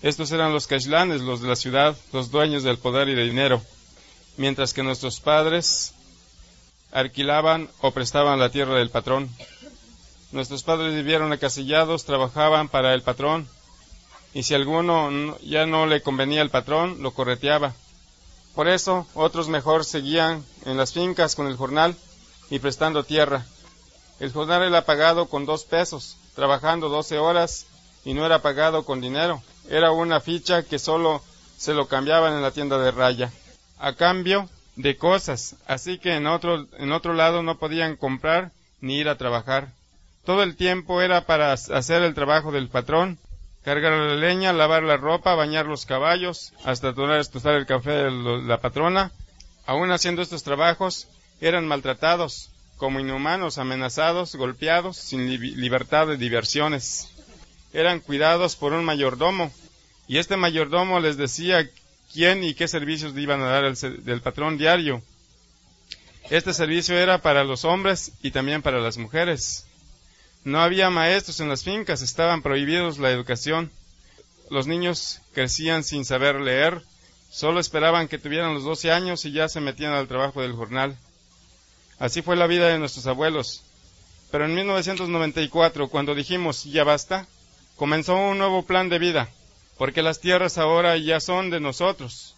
Estos 0.03 0.31
eran 0.31 0.53
los 0.53 0.67
caixlanes, 0.67 1.23
los 1.23 1.41
de 1.41 1.49
la 1.49 1.57
ciudad, 1.57 1.97
los 2.13 2.31
dueños 2.31 2.65
del 2.65 2.77
poder 2.77 3.09
y 3.09 3.15
del 3.15 3.31
dinero. 3.31 3.63
mientras 4.37 4.75
que 4.75 4.83
nuestros 4.83 5.21
padres 5.21 5.95
alquilaban 6.93 7.71
o 7.81 7.93
prestaban 7.93 8.39
la 8.39 8.51
tierra 8.51 8.75
del 8.75 8.91
patrón. 8.91 9.31
Nuestros 10.33 10.65
padres 10.65 10.95
vivieron 10.95 11.33
acasillados, 11.33 12.05
trabajaban 12.05 12.69
para 12.69 12.93
el 12.93 13.01
patrón, 13.01 13.49
y 14.35 14.43
si 14.43 14.53
alguno 14.53 15.39
ya 15.39 15.65
no 15.65 15.87
le 15.87 16.03
convenía 16.03 16.43
al 16.43 16.51
patrón, 16.51 16.99
lo 17.01 17.13
correteaba. 17.13 17.73
Por 18.55 18.69
eso, 18.69 19.07
otros 19.15 19.49
mejor 19.49 19.87
seguían 19.87 20.45
en 20.67 20.77
las 20.77 20.93
fincas 20.93 21.35
con 21.35 21.47
el 21.47 21.57
jornal 21.57 21.97
y 22.51 22.59
prestando 22.59 23.03
tierra. 23.03 23.47
El 24.21 24.31
jornal 24.31 24.63
era 24.63 24.85
pagado 24.85 25.31
con 25.31 25.47
dos 25.47 25.65
pesos, 25.65 26.19
trabajando 26.37 26.89
doce 26.89 27.19
horas, 27.19 27.67
y 28.05 28.15
no 28.15 28.25
era 28.25 28.41
pagado 28.41 28.85
con 28.85 29.01
dinero. 29.01 29.43
Era 29.69 29.91
una 29.91 30.21
ficha 30.21 30.63
que 30.63 30.79
solo 30.79 31.23
se 31.57 31.75
lo 31.75 31.89
cambiaban 31.89 32.35
en 32.35 32.43
la 32.43 32.53
tienda 32.53 32.79
de 32.79 32.93
raya. 32.93 33.33
A 33.79 33.95
cambio 33.95 34.49
de 34.77 34.97
cosas, 34.97 35.57
así 35.67 35.99
que 35.99 36.15
en 36.15 36.27
otro, 36.29 36.67
en 36.79 36.93
otro 36.93 37.15
lado 37.15 37.43
no 37.43 37.59
podían 37.59 37.97
comprar 37.97 38.53
ni 38.81 38.99
ir 38.99 39.09
a 39.09 39.19
trabajar. 39.19 39.69
Todo 40.25 40.43
el 40.43 40.55
tiempo 40.57 41.03
era 41.03 41.23
para 41.23 41.53
hacer 41.53 42.03
el 42.03 42.15
trabajo 42.15 42.53
del 42.53 42.69
patrón, 42.69 43.19
cargar 43.65 43.93
la 43.93 44.15
leña, 44.15 44.53
lavar 44.53 44.83
la 44.85 44.97
ropa, 44.97 45.35
bañar 45.35 45.67
los 45.67 45.87
caballos, 45.87 46.53
hasta 46.65 46.95
tostar 46.95 47.55
el 47.55 47.67
café 47.67 47.91
de 47.91 48.11
la 48.11 48.59
patrona. 48.59 49.11
Aún 49.67 49.91
haciendo 49.91 50.23
estos 50.23 50.45
trabajos, 50.45 51.09
eran 51.41 51.67
maltratados, 51.67 52.51
como 52.77 53.01
inhumanos, 53.01 53.59
amenazados, 53.59 54.35
golpeados, 54.35 54.97
sin 54.97 55.29
libertad 55.61 56.07
de 56.07 56.17
diversiones. 56.17 57.09
Eran 57.73 58.01
cuidados 58.01 58.57
por 58.57 58.73
un 58.73 58.85
mayordomo, 58.85 59.53
y 60.09 60.19
este 60.19 60.37
mayordomo 60.37 61.01
les 61.01 61.17
decía 61.17 61.69
quién 62.13 62.45
y 62.45 62.55
qué 62.55 62.69
servicios 62.69 63.15
le 63.15 63.23
iban 63.23 63.43
a 63.43 63.49
dar 63.49 63.65
el, 63.65 64.05
del 64.05 64.21
patrón 64.21 64.59
diario. 64.59 65.03
Este 66.31 66.53
servicio 66.53 66.99
era 66.99 67.23
para 67.23 67.45
los 67.45 67.65
hombres 67.65 68.13
y 68.23 68.31
también 68.31 68.63
para 68.63 68.81
las 68.81 68.99
mujeres. 68.99 69.67
No 70.45 70.61
había 70.61 70.91
maestros 70.91 71.41
en 71.41 71.49
las 71.49 71.65
fincas, 71.65 72.03
estaban 72.03 72.43
prohibidos 72.43 72.99
la 72.99 73.11
educación. 73.11 73.71
Los 74.51 74.67
niños 74.67 75.21
crecían 75.35 75.83
sin 75.83 76.05
saber 76.05 76.41
leer, 76.41 76.83
solo 77.31 77.59
esperaban 77.59 78.07
que 78.07 78.19
tuvieran 78.19 78.55
los 78.55 78.65
12 78.65 78.93
años 78.93 79.25
y 79.25 79.33
ya 79.33 79.49
se 79.49 79.61
metían 79.61 79.93
al 79.93 80.09
trabajo 80.09 80.43
del 80.43 80.53
jornal. 80.53 80.97
Así 81.99 82.23
fue 82.23 82.37
la 82.37 82.47
vida 82.47 82.69
de 82.69 82.79
nuestros 82.79 83.07
abuelos. 83.07 83.63
Pero 84.31 84.45
en 84.45 84.55
1994, 84.55 85.89
cuando 85.89 86.15
dijimos 86.15 86.65
ya 86.65 86.85
basta, 86.85 87.27
comenzó 87.77 88.17
un 88.17 88.39
nuevo 88.39 88.63
plan 88.63 88.89
de 88.89 88.99
vida 88.99 89.29
porque 89.79 90.03
las 90.03 90.21
tierras 90.21 90.59
ahora 90.59 90.97
ya 90.97 91.21
son 91.21 91.51
de 91.51 91.61
nosotros, 91.61 92.35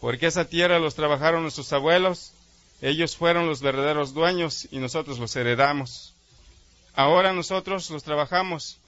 porque 0.00 0.26
esa 0.26 0.46
tierra 0.46 0.78
los 0.78 0.94
trabajaron 0.94 1.42
nuestros 1.42 1.72
abuelos, 1.72 2.32
ellos 2.80 3.16
fueron 3.16 3.46
los 3.46 3.60
verdaderos 3.60 4.14
dueños 4.14 4.68
y 4.70 4.78
nosotros 4.78 5.18
los 5.18 5.34
heredamos. 5.36 6.14
Ahora 6.94 7.32
nosotros 7.32 7.90
los 7.90 8.04
trabajamos 8.04 8.78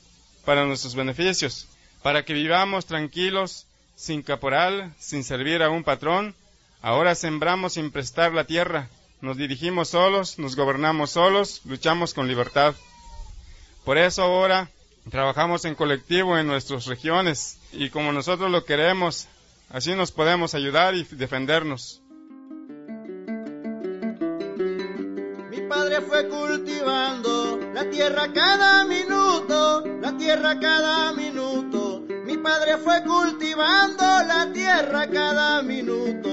para 0.44 0.64
nuestros 0.64 0.94
beneficios, 0.94 1.68
para 2.02 2.24
que 2.24 2.32
vivamos 2.32 2.86
tranquilos, 2.86 3.66
sin 3.96 4.22
caporal, 4.22 4.94
sin 4.98 5.22
servir 5.22 5.62
a 5.62 5.68
un 5.68 5.84
patrón. 5.84 6.34
Ahora 6.80 7.14
sembramos 7.14 7.74
sin 7.74 7.90
prestar 7.90 8.32
la 8.32 8.44
tierra, 8.44 8.88
nos 9.20 9.36
dirigimos 9.36 9.88
solos, 9.88 10.38
nos 10.38 10.56
gobernamos 10.56 11.10
solos, 11.10 11.60
luchamos 11.64 12.14
con 12.14 12.28
libertad. 12.28 12.74
Por 13.84 13.98
eso 13.98 14.22
ahora 14.22 14.70
trabajamos 15.10 15.64
en 15.64 15.74
colectivo 15.74 16.38
en 16.38 16.46
nuestras 16.46 16.86
regiones 16.86 17.58
y 17.72 17.90
como 17.90 18.12
nosotros 18.12 18.50
lo 18.50 18.64
queremos, 18.64 19.28
así 19.70 19.94
nos 19.94 20.12
podemos 20.12 20.54
ayudar 20.54 20.94
y 20.94 21.04
defendernos. 21.04 22.00
Mi 25.50 25.60
padre 25.68 26.00
fue 26.02 26.28
cultivando 26.28 27.60
la 27.74 27.88
tierra 27.90 28.32
cada 28.32 28.84
minuto, 28.84 29.84
la 30.00 30.16
tierra 30.16 30.58
cada 30.58 31.12
minuto. 31.12 32.04
Mi 32.24 32.36
padre 32.38 32.78
fue 32.78 33.02
cultivando 33.02 34.02
la 34.02 34.50
tierra 34.52 35.08
cada 35.08 35.62
minuto. 35.62 36.29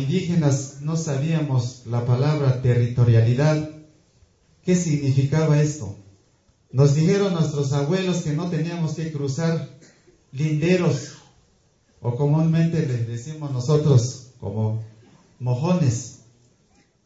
Indígenas 0.00 0.78
no 0.80 0.96
sabíamos 0.96 1.82
la 1.86 2.04
palabra 2.04 2.62
territorialidad. 2.62 3.70
¿Qué 4.64 4.74
significaba 4.74 5.60
esto? 5.60 5.96
Nos 6.72 6.94
dijeron 6.94 7.34
nuestros 7.34 7.72
abuelos 7.72 8.22
que 8.22 8.32
no 8.32 8.48
teníamos 8.48 8.94
que 8.94 9.12
cruzar 9.12 9.68
linderos, 10.32 11.14
o 12.00 12.14
comúnmente 12.16 12.86
les 12.86 13.06
decimos 13.06 13.52
nosotros 13.52 14.32
como 14.38 14.82
mojones. 15.38 16.20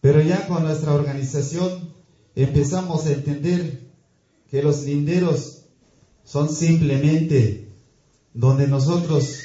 Pero 0.01 0.21
ya 0.21 0.47
con 0.47 0.65
nuestra 0.65 0.93
organización 0.93 1.95
empezamos 2.37 3.07
a 3.07 3.13
entender 3.13 3.81
que 4.51 4.63
los 4.63 4.85
linderos 4.85 5.63
son 6.25 6.49
simplemente 6.49 7.69
donde 8.35 8.67
nosotros, 8.67 9.39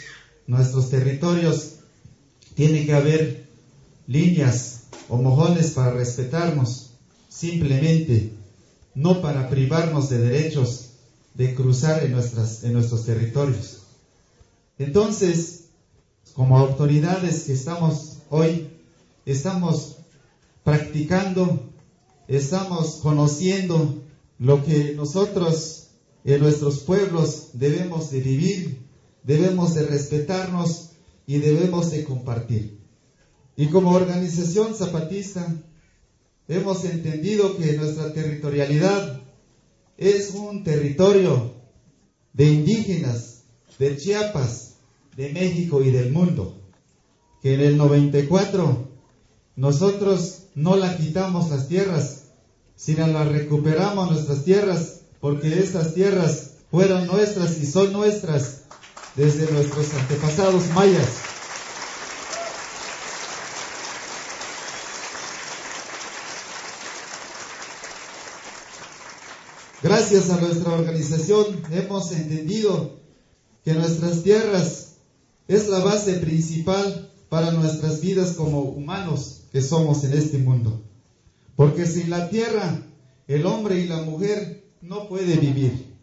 nuestros 0.47 0.89
territorios, 0.89 1.78
tiene 2.59 2.85
que 2.85 2.93
haber 2.93 3.45
líneas 4.05 4.81
o 5.07 5.15
mojones 5.15 5.71
para 5.71 5.91
respetarnos, 5.91 6.89
simplemente, 7.29 8.33
no 8.93 9.21
para 9.21 9.47
privarnos 9.47 10.09
de 10.09 10.17
derechos 10.17 10.89
de 11.35 11.55
cruzar 11.55 12.03
en, 12.03 12.11
nuestras, 12.11 12.65
en 12.65 12.73
nuestros 12.73 13.05
territorios. 13.05 13.83
Entonces, 14.77 15.67
como 16.33 16.57
autoridades 16.57 17.43
que 17.43 17.53
estamos 17.53 18.17
hoy, 18.29 18.67
estamos 19.25 19.95
practicando, 20.65 21.63
estamos 22.27 22.95
conociendo 23.01 24.03
lo 24.37 24.65
que 24.65 24.95
nosotros 24.95 25.91
en 26.25 26.41
nuestros 26.41 26.79
pueblos 26.79 27.51
debemos 27.53 28.11
de 28.11 28.19
vivir, 28.19 28.81
debemos 29.23 29.75
de 29.75 29.85
respetarnos 29.85 30.88
y 31.29 31.37
debemos 31.37 31.91
de 31.91 32.03
compartir. 32.05 32.79
Y 33.55 33.67
como 33.67 33.91
organización 33.91 34.73
zapatista 34.73 35.61
hemos 36.47 36.83
entendido 36.85 37.55
que 37.55 37.73
nuestra 37.73 38.11
territorialidad 38.13 39.21
es 39.95 40.31
un 40.31 40.63
territorio 40.63 41.53
de 42.33 42.45
indígenas 42.45 43.43
de 43.77 43.95
Chiapas, 43.95 44.77
de 45.15 45.31
México 45.31 45.83
y 45.83 45.91
del 45.91 46.11
mundo, 46.11 46.59
que 47.43 47.53
en 47.53 47.61
el 47.61 47.77
94 47.77 48.89
nosotros 49.55 50.45
no 50.55 50.77
la 50.77 50.97
quitamos 50.97 51.51
las 51.51 51.67
tierras, 51.67 52.23
sino 52.75 53.05
las 53.05 53.27
recuperamos 53.27 54.09
nuestras 54.09 54.45
tierras, 54.45 55.01
porque 55.19 55.59
estas 55.59 55.93
tierras 55.93 56.53
fueron 56.71 57.05
nuestras 57.05 57.61
y 57.61 57.67
son 57.67 57.93
nuestras 57.93 58.63
desde 59.15 59.51
nuestros 59.51 59.93
antepasados 59.93 60.67
mayas. 60.69 61.07
Gracias 69.81 70.29
a 70.29 70.41
nuestra 70.41 70.73
organización 70.73 71.63
hemos 71.71 72.11
entendido 72.11 72.99
que 73.63 73.73
nuestras 73.73 74.23
tierras 74.23 74.95
es 75.47 75.69
la 75.69 75.79
base 75.79 76.13
principal 76.15 77.09
para 77.29 77.51
nuestras 77.51 78.01
vidas 78.01 78.33
como 78.33 78.61
humanos 78.61 79.41
que 79.51 79.61
somos 79.61 80.03
en 80.03 80.13
este 80.13 80.37
mundo. 80.37 80.81
Porque 81.55 81.85
sin 81.85 82.09
la 82.09 82.29
tierra, 82.29 82.81
el 83.27 83.45
hombre 83.45 83.79
y 83.79 83.87
la 83.87 84.01
mujer 84.01 84.63
no 84.81 85.07
puede 85.07 85.37
vivir. 85.37 85.93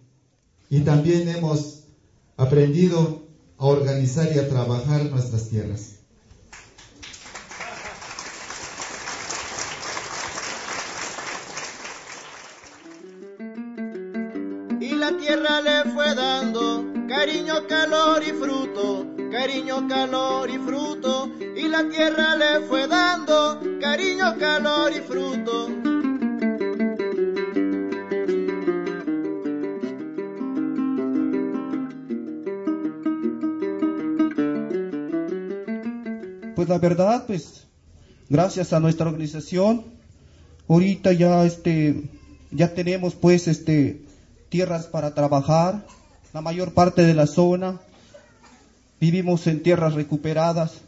Y 0.71 0.81
también 0.81 1.29
hemos 1.29 1.75
aprendido 2.37 3.27
a 3.59 3.66
organizar 3.66 4.29
y 4.35 4.38
a 4.38 4.49
trabajar 4.49 5.05
nuestras 5.07 5.49
tierras. 5.49 6.01
Y 14.81 14.94
la 14.94 15.16
tierra 15.16 15.61
le 15.62 15.90
fue 15.92 16.14
dando 16.14 16.85
cariño, 17.09 17.66
calor 17.66 18.22
y 18.22 18.33
fruto, 18.33 19.07
cariño, 19.31 19.88
calor 19.88 20.51
y 20.51 20.59
fruto. 20.59 21.31
Y 21.57 21.68
la 21.68 21.88
tierra 21.88 22.37
le 22.37 22.66
fue 22.66 22.87
dando 22.87 23.59
cariño, 23.81 24.37
calor 24.38 24.92
y 24.92 25.01
fruto. 25.01 25.75
La 36.66 36.79
verdad, 36.79 37.26
pues 37.26 37.64
gracias 38.29 38.72
a 38.72 38.81
nuestra 38.81 39.07
organización 39.07 39.85
ahorita 40.68 41.12
ya 41.12 41.44
este 41.44 42.02
ya 42.50 42.74
tenemos 42.74 43.14
pues 43.14 43.46
este 43.46 44.02
tierras 44.48 44.87
para 44.87 45.14
trabajar, 45.14 45.87
la 46.33 46.40
mayor 46.40 46.72
parte 46.72 47.02
de 47.02 47.14
la 47.14 47.26
zona 47.26 47.81
vivimos 49.00 49.46
en 49.46 49.62
tierras 49.62 49.94
recuperadas 49.94 50.81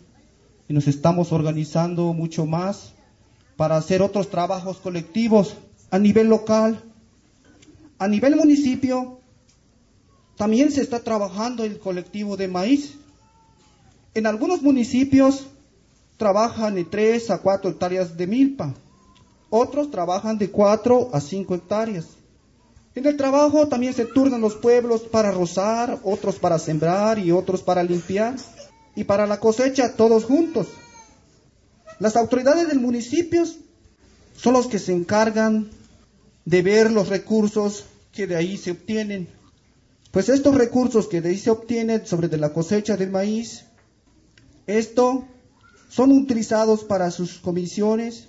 y 0.68 0.72
nos 0.72 0.88
estamos 0.88 1.32
organizando 1.32 2.12
mucho 2.12 2.44
más 2.44 2.92
para 3.56 3.76
hacer 3.76 4.02
otros 4.02 4.30
trabajos 4.30 4.78
colectivos 4.78 5.54
a 5.90 5.98
nivel 5.98 6.28
local. 6.28 6.82
A 7.98 8.06
nivel 8.06 8.36
municipio 8.36 9.20
también 10.36 10.70
se 10.70 10.82
está 10.82 11.00
trabajando 11.00 11.64
el 11.64 11.78
colectivo 11.78 12.36
de 12.36 12.48
maíz. 12.48 12.94
En 14.14 14.26
algunos 14.26 14.62
municipios 14.62 15.46
trabajan 16.18 16.74
de 16.74 16.84
3 16.84 17.30
a 17.30 17.38
4 17.38 17.70
hectáreas 17.70 18.16
de 18.16 18.26
milpa, 18.26 18.74
otros 19.48 19.90
trabajan 19.90 20.36
de 20.36 20.50
4 20.50 21.10
a 21.12 21.20
5 21.20 21.54
hectáreas. 21.54 22.06
En 22.94 23.06
el 23.06 23.16
trabajo 23.16 23.68
también 23.68 23.94
se 23.94 24.04
turnan 24.04 24.40
los 24.40 24.56
pueblos 24.56 25.02
para 25.02 25.30
rozar, 25.30 26.00
otros 26.02 26.36
para 26.36 26.58
sembrar 26.58 27.18
y 27.18 27.30
otros 27.30 27.62
para 27.62 27.82
limpiar. 27.82 28.34
Y 28.96 29.04
para 29.04 29.26
la 29.26 29.38
cosecha 29.38 29.94
todos 29.94 30.24
juntos. 30.24 30.66
Las 32.00 32.16
autoridades 32.16 32.66
del 32.66 32.80
municipio 32.80 33.44
son 34.36 34.52
los 34.52 34.66
que 34.66 34.80
se 34.80 34.92
encargan 34.92 35.70
de 36.44 36.62
ver 36.62 36.90
los 36.90 37.08
recursos 37.08 37.84
que 38.10 38.26
de 38.26 38.34
ahí 38.34 38.56
se 38.56 38.72
obtienen. 38.72 39.28
Pues 40.10 40.28
estos 40.28 40.56
recursos 40.56 41.06
que 41.06 41.20
de 41.20 41.30
ahí 41.30 41.38
se 41.38 41.50
obtienen 41.50 42.04
sobre 42.06 42.26
de 42.26 42.38
la 42.38 42.52
cosecha 42.52 42.96
del 42.96 43.10
maíz, 43.10 43.66
esto 44.66 45.24
son 45.88 46.12
utilizados 46.12 46.84
para 46.84 47.10
sus 47.10 47.38
comisiones, 47.38 48.28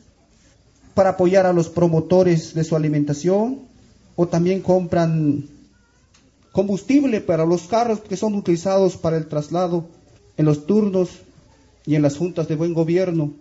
para 0.93 1.11
apoyar 1.11 1.45
a 1.45 1.53
los 1.53 1.69
promotores 1.69 2.53
de 2.53 2.63
su 2.63 2.75
alimentación, 2.75 3.59
o 4.15 4.27
también 4.27 4.61
compran 4.61 5.45
combustible 6.51 7.21
para 7.21 7.45
los 7.45 7.63
carros 7.63 8.01
que 8.01 8.17
son 8.17 8.35
utilizados 8.35 8.97
para 8.97 9.17
el 9.17 9.27
traslado 9.27 9.85
en 10.35 10.45
los 10.45 10.65
turnos 10.65 11.09
y 11.85 11.95
en 11.95 12.01
las 12.01 12.17
juntas 12.17 12.47
de 12.47 12.55
buen 12.55 12.73
gobierno. 12.73 13.31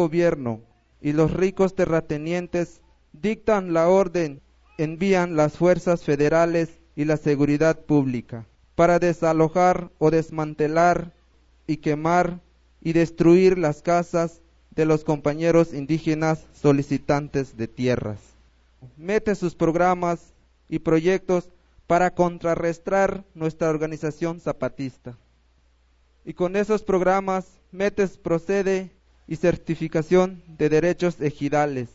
Gobierno 0.00 0.60
y 1.02 1.12
los 1.12 1.30
ricos 1.32 1.74
terratenientes 1.74 2.80
dictan 3.12 3.74
la 3.74 3.88
orden, 3.88 4.40
envían 4.78 5.36
las 5.36 5.58
fuerzas 5.58 6.02
federales 6.04 6.70
y 6.96 7.04
la 7.04 7.18
seguridad 7.18 7.78
pública 7.80 8.46
para 8.74 8.98
desalojar 8.98 9.90
o 9.98 10.10
desmantelar 10.10 11.12
y 11.66 11.76
quemar 11.76 12.40
y 12.80 12.94
destruir 12.94 13.58
las 13.58 13.82
casas 13.82 14.40
de 14.70 14.86
los 14.86 15.04
compañeros 15.04 15.74
indígenas 15.74 16.46
solicitantes 16.54 17.58
de 17.58 17.68
tierras. 17.68 18.20
Mete 18.96 19.34
sus 19.34 19.54
programas 19.54 20.32
y 20.68 20.78
proyectos 20.78 21.50
para 21.86 22.14
contrarrestar 22.14 23.24
nuestra 23.34 23.68
organización 23.68 24.40
zapatista. 24.40 25.18
Y 26.24 26.32
con 26.32 26.56
esos 26.56 26.82
programas, 26.82 27.60
Metes 27.72 28.16
procede 28.16 28.90
y 29.30 29.36
certificación 29.36 30.42
de 30.58 30.68
derechos 30.68 31.20
ejidales 31.20 31.88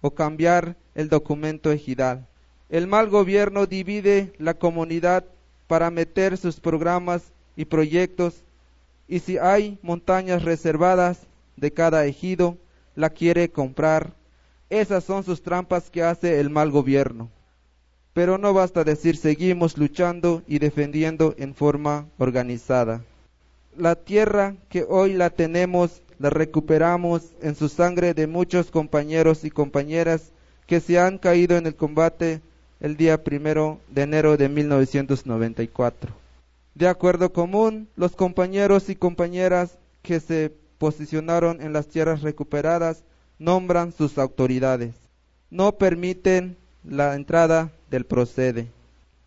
o 0.00 0.12
cambiar 0.12 0.76
el 0.94 1.08
documento 1.08 1.72
ejidal. 1.72 2.28
El 2.70 2.86
mal 2.86 3.10
gobierno 3.10 3.66
divide 3.66 4.32
la 4.38 4.54
comunidad 4.54 5.24
para 5.66 5.90
meter 5.90 6.38
sus 6.38 6.60
programas 6.60 7.24
y 7.56 7.64
proyectos 7.64 8.44
y 9.08 9.18
si 9.18 9.36
hay 9.36 9.80
montañas 9.82 10.44
reservadas 10.44 11.26
de 11.56 11.72
cada 11.72 12.06
ejido, 12.06 12.56
la 12.94 13.10
quiere 13.10 13.48
comprar. 13.48 14.12
Esas 14.70 15.02
son 15.02 15.24
sus 15.24 15.42
trampas 15.42 15.90
que 15.90 16.04
hace 16.04 16.38
el 16.38 16.50
mal 16.50 16.70
gobierno. 16.70 17.30
Pero 18.12 18.38
no 18.38 18.54
basta 18.54 18.84
decir 18.84 19.16
seguimos 19.16 19.76
luchando 19.76 20.44
y 20.46 20.60
defendiendo 20.60 21.34
en 21.36 21.52
forma 21.52 22.06
organizada. 22.18 23.02
La 23.76 23.96
tierra 23.96 24.54
que 24.68 24.86
hoy 24.88 25.14
la 25.14 25.30
tenemos 25.30 26.02
la 26.18 26.30
recuperamos 26.30 27.22
en 27.42 27.54
su 27.54 27.68
sangre 27.68 28.14
de 28.14 28.26
muchos 28.26 28.70
compañeros 28.70 29.44
y 29.44 29.50
compañeras 29.50 30.32
que 30.66 30.80
se 30.80 30.98
han 30.98 31.18
caído 31.18 31.56
en 31.56 31.66
el 31.66 31.76
combate 31.76 32.40
el 32.80 32.96
día 32.96 33.22
primero 33.22 33.78
de 33.88 34.02
enero 34.02 34.36
de 34.36 34.48
1994. 34.48 36.12
De 36.74 36.88
acuerdo 36.88 37.32
común, 37.32 37.88
los 37.96 38.16
compañeros 38.16 38.90
y 38.90 38.96
compañeras 38.96 39.78
que 40.02 40.20
se 40.20 40.52
posicionaron 40.78 41.62
en 41.62 41.72
las 41.72 41.88
tierras 41.88 42.22
recuperadas 42.22 43.02
nombran 43.38 43.92
sus 43.92 44.18
autoridades. 44.18 44.94
No 45.50 45.72
permiten 45.72 46.56
la 46.84 47.14
entrada 47.14 47.70
del 47.90 48.04
procede, 48.04 48.68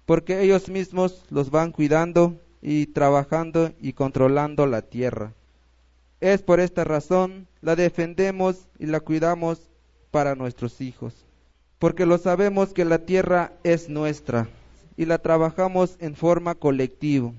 porque 0.06 0.42
ellos 0.42 0.70
mismos 0.70 1.24
los 1.30 1.50
van 1.50 1.72
cuidando 1.72 2.36
y 2.62 2.88
trabajando 2.88 3.72
y 3.80 3.94
controlando 3.94 4.66
la 4.68 4.82
tierra. 4.82 5.34
Es 6.22 6.42
por 6.42 6.60
esta 6.60 6.84
razón 6.84 7.48
la 7.62 7.76
defendemos 7.76 8.68
y 8.78 8.88
la 8.88 9.00
cuidamos 9.00 9.62
para 10.12 10.36
nuestros 10.36 10.82
hijos, 10.82 11.14
porque 11.78 12.06
lo 12.06 12.18
sabemos 12.18 12.74
que 12.74 12.84
la 12.84 13.00
tierra 13.00 13.54
es 13.64 13.88
nuestra 13.88 14.50
y 14.98 15.06
la 15.06 15.20
trabajamos 15.20 15.96
en 16.00 16.16
forma 16.16 16.56
colectiva. 16.56 17.32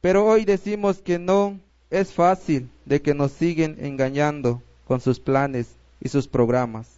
Pero 0.00 0.26
hoy 0.26 0.44
decimos 0.44 1.00
que 1.00 1.18
no 1.18 1.60
es 1.90 2.12
fácil 2.12 2.70
de 2.84 3.02
que 3.02 3.14
nos 3.14 3.30
siguen 3.32 3.76
engañando 3.80 4.62
con 4.84 5.00
sus 5.00 5.20
planes 5.20 5.68
y 6.00 6.08
sus 6.08 6.26
programas. 6.26 6.88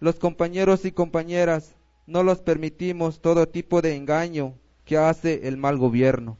Los 0.00 0.16
compañeros 0.16 0.84
y 0.84 0.90
compañeras 0.92 1.74
no 2.06 2.24
los 2.24 2.38
permitimos 2.38 3.20
todo 3.20 3.46
tipo 3.46 3.82
de 3.82 3.94
engaño 3.94 4.54
que 4.84 4.96
hace 4.96 5.46
el 5.46 5.56
mal 5.56 5.78
gobierno. 5.78 6.36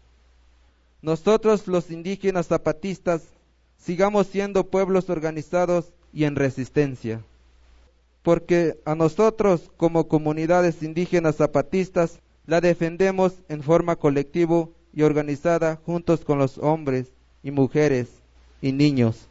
Nosotros 1.00 1.68
los 1.68 1.90
indígenas 1.90 2.48
zapatistas 2.48 3.22
sigamos 3.78 4.26
siendo 4.26 4.64
pueblos 4.64 5.08
organizados 5.10 5.92
y 6.12 6.24
en 6.24 6.36
resistencia. 6.36 7.22
Porque 8.22 8.78
a 8.84 8.94
nosotros 8.94 9.70
como 9.76 10.08
comunidades 10.08 10.82
indígenas 10.82 11.36
zapatistas 11.36 12.18
la 12.46 12.60
defendemos 12.60 13.34
en 13.48 13.62
forma 13.62 13.96
colectiva 13.96 14.68
y 14.92 15.02
organizada 15.02 15.76
juntos 15.84 16.24
con 16.24 16.38
los 16.38 16.58
hombres 16.58 17.06
y 17.42 17.50
mujeres 17.50 18.08
y 18.60 18.72
niños. 18.72 19.26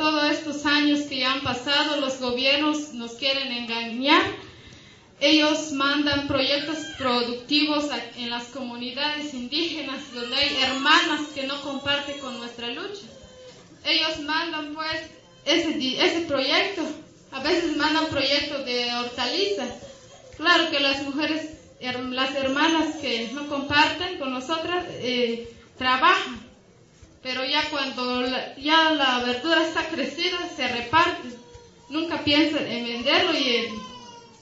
Todos 0.00 0.30
estos 0.32 0.64
años 0.64 1.00
que 1.02 1.18
ya 1.18 1.34
han 1.34 1.42
pasado, 1.42 2.00
los 2.00 2.20
gobiernos 2.20 2.94
nos 2.94 3.12
quieren 3.12 3.52
engañar. 3.52 4.22
Ellos 5.20 5.72
mandan 5.72 6.26
proyectos 6.26 6.78
productivos 6.96 7.84
en 8.16 8.30
las 8.30 8.44
comunidades 8.44 9.34
indígenas 9.34 10.14
donde 10.14 10.34
hay 10.36 10.56
hermanas 10.62 11.20
que 11.34 11.46
no 11.46 11.60
comparten 11.60 12.18
con 12.18 12.38
nuestra 12.38 12.68
lucha. 12.68 13.06
Ellos 13.84 14.20
mandan 14.20 14.72
pues 14.72 15.02
ese, 15.44 16.02
ese 16.02 16.20
proyecto. 16.22 16.80
A 17.32 17.42
veces 17.42 17.76
mandan 17.76 18.06
proyectos 18.06 18.64
de 18.64 18.94
hortalizas. 18.94 19.68
Claro 20.38 20.70
que 20.70 20.80
las 20.80 21.02
mujeres, 21.02 21.58
las 21.78 22.34
hermanas 22.36 22.96
que 23.02 23.28
no 23.34 23.46
comparten 23.48 24.18
con 24.18 24.32
nosotras, 24.32 24.86
eh, 25.02 25.54
trabajan. 25.76 26.49
Pero 27.22 27.44
ya 27.44 27.68
cuando 27.70 28.22
la, 28.22 28.56
ya 28.56 28.90
la 28.92 29.20
verdura 29.20 29.62
está 29.66 29.88
crecida, 29.88 30.38
se 30.56 30.66
reparte. 30.68 31.28
Nunca 31.88 32.22
piensan 32.24 32.66
en 32.66 32.84
venderlo 32.86 33.34
y 33.36 33.56
en 33.56 33.90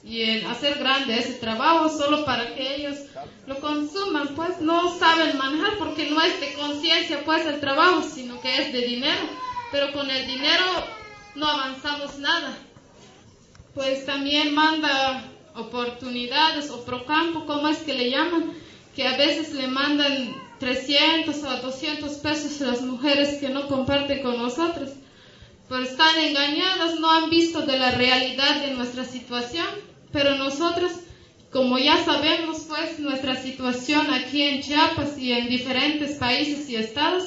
y 0.03 0.23
en 0.23 0.47
hacer 0.47 0.79
grande 0.79 1.17
ese 1.17 1.33
trabajo 1.33 1.89
solo 1.89 2.23
para 2.25 2.55
que 2.55 2.75
ellos 2.75 2.97
lo 3.47 3.59
consuman, 3.59 4.29
pues 4.35 4.61
no 4.61 4.97
saben 4.97 5.37
manejar 5.37 5.77
porque 5.77 6.09
no 6.09 6.21
es 6.21 6.39
de 6.39 6.53
conciencia 6.53 7.23
pues 7.25 7.45
el 7.45 7.59
trabajo, 7.59 8.03
sino 8.03 8.39
que 8.41 8.61
es 8.61 8.73
de 8.73 8.81
dinero, 8.81 9.21
pero 9.71 9.91
con 9.91 10.09
el 10.09 10.25
dinero 10.25 10.63
no 11.35 11.47
avanzamos 11.47 12.17
nada. 12.17 12.57
Pues 13.73 14.05
también 14.05 14.53
manda 14.53 15.23
oportunidades 15.55 16.69
o 16.69 16.85
procampo, 16.85 17.45
como 17.45 17.67
es 17.67 17.79
que 17.79 17.93
le 17.93 18.09
llaman, 18.09 18.53
que 18.95 19.07
a 19.07 19.17
veces 19.17 19.53
le 19.53 19.67
mandan 19.67 20.33
300 20.59 21.43
a 21.43 21.61
200 21.61 22.11
pesos 22.17 22.61
las 22.61 22.81
mujeres 22.81 23.39
que 23.39 23.49
no 23.49 23.67
comparten 23.67 24.21
con 24.21 24.37
nosotros. 24.37 24.91
Pero 25.67 25.83
están 25.83 26.17
engañadas, 26.17 26.99
no 26.99 27.11
han 27.11 27.29
visto 27.29 27.61
de 27.61 27.77
la 27.77 27.91
realidad 27.91 28.61
de 28.61 28.73
nuestra 28.73 29.05
situación 29.05 29.65
pero 30.11 30.35
nosotros, 30.35 30.91
como 31.51 31.77
ya 31.77 32.03
sabemos, 32.03 32.65
pues 32.67 32.99
nuestra 32.99 33.35
situación 33.35 34.11
aquí 34.11 34.41
en 34.41 34.61
Chiapas 34.61 35.17
y 35.17 35.33
en 35.33 35.49
diferentes 35.49 36.17
países 36.17 36.69
y 36.69 36.75
estados, 36.75 37.25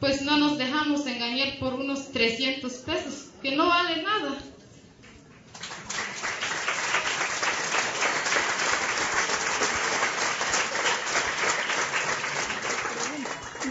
pues 0.00 0.22
no 0.22 0.38
nos 0.38 0.58
dejamos 0.58 1.06
engañar 1.06 1.58
por 1.58 1.74
unos 1.74 2.10
300 2.12 2.72
pesos, 2.72 3.30
que 3.42 3.54
no 3.54 3.68
vale 3.68 4.02
nada. 4.02 4.38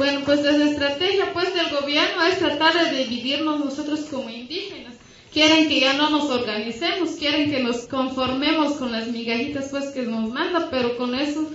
Bueno, 0.01 0.21
pues 0.25 0.41
la 0.41 0.65
estrategia 0.65 1.31
pues 1.31 1.53
del 1.53 1.69
gobierno 1.79 2.23
es 2.23 2.39
tratar 2.39 2.73
de 2.73 3.03
dividirnos 3.03 3.63
nosotros 3.63 3.99
como 4.09 4.31
indígenas 4.31 4.95
quieren 5.31 5.69
que 5.69 5.79
ya 5.79 5.93
no 5.93 6.09
nos 6.09 6.27
organicemos, 6.27 7.11
quieren 7.19 7.51
que 7.51 7.61
nos 7.61 7.81
conformemos 7.81 8.77
con 8.77 8.91
las 8.91 9.09
migajitas 9.09 9.67
pues 9.69 9.89
que 9.89 10.01
nos 10.01 10.27
manda, 10.31 10.71
pero 10.71 10.97
con 10.97 11.13
eso 11.13 11.47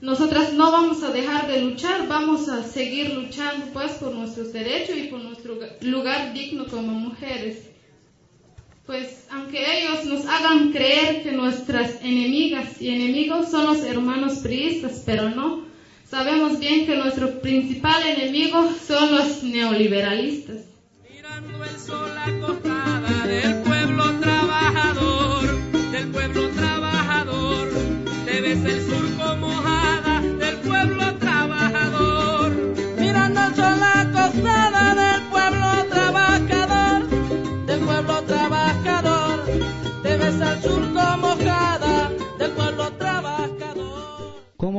nosotras 0.00 0.54
no 0.54 0.72
vamos 0.72 1.04
a 1.04 1.12
dejar 1.12 1.46
de 1.46 1.62
luchar, 1.62 2.08
vamos 2.08 2.48
a 2.48 2.64
seguir 2.64 3.14
luchando 3.14 3.66
pues 3.72 3.92
por 3.92 4.12
nuestros 4.12 4.52
derechos 4.52 4.96
y 4.96 5.04
por 5.04 5.20
nuestro 5.20 5.56
lugar 5.82 6.34
digno 6.34 6.66
como 6.66 6.94
mujeres. 6.94 7.68
Pues 8.86 9.28
aunque 9.30 9.82
ellos 9.82 10.04
nos 10.06 10.26
hagan 10.26 10.72
creer 10.72 11.22
que 11.22 11.30
nuestras 11.30 12.02
enemigas 12.02 12.82
y 12.82 12.88
enemigos 12.88 13.52
son 13.52 13.66
los 13.66 13.84
hermanos 13.84 14.38
priistas, 14.38 15.04
pero 15.06 15.30
no. 15.30 15.72
Sabemos 16.08 16.58
bien 16.58 16.86
que 16.86 16.96
nuestro 16.96 17.40
principal 17.40 18.02
enemigo 18.06 18.70
son 18.86 19.16
los 19.16 19.42
neoliberalistas. 19.42 20.58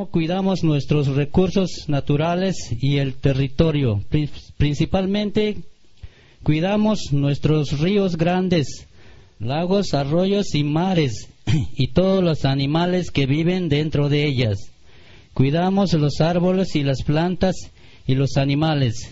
¿Cómo 0.06 0.12
cuidamos 0.12 0.62
nuestros 0.62 1.08
recursos 1.08 1.88
naturales 1.88 2.54
y 2.80 2.98
el 2.98 3.14
territorio? 3.14 4.04
Principalmente 4.56 5.56
Cuidamos 6.44 7.12
nuestros 7.12 7.80
ríos 7.80 8.16
grandes, 8.16 8.86
lagos, 9.40 9.94
arroyos 9.94 10.54
y 10.54 10.62
mares 10.62 11.28
y 11.76 11.88
todos 11.88 12.22
los 12.22 12.44
animales 12.44 13.10
que 13.10 13.26
viven 13.26 13.68
dentro 13.68 14.08
de 14.08 14.26
ellas. 14.26 14.70
Cuidamos 15.34 15.92
los 15.94 16.20
árboles 16.20 16.76
y 16.76 16.84
las 16.84 17.02
plantas 17.02 17.56
y 18.06 18.14
los 18.14 18.36
animales. 18.36 19.10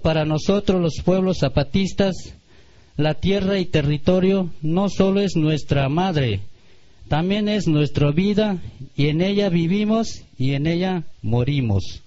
Para 0.00 0.24
nosotros 0.24 0.80
los 0.80 1.02
pueblos 1.04 1.40
zapatistas, 1.40 2.14
la 2.96 3.12
tierra 3.12 3.58
y 3.58 3.66
territorio 3.66 4.48
no 4.62 4.88
solo 4.88 5.20
es 5.20 5.36
nuestra 5.36 5.86
madre, 5.90 6.40
también 7.10 7.48
es 7.48 7.66
nuestra 7.66 8.12
vida 8.12 8.58
y 8.94 9.08
en 9.08 9.20
ella 9.20 9.48
vivimos 9.48 10.22
y 10.38 10.52
en 10.52 10.68
ella 10.68 11.02
morimos. 11.22 12.04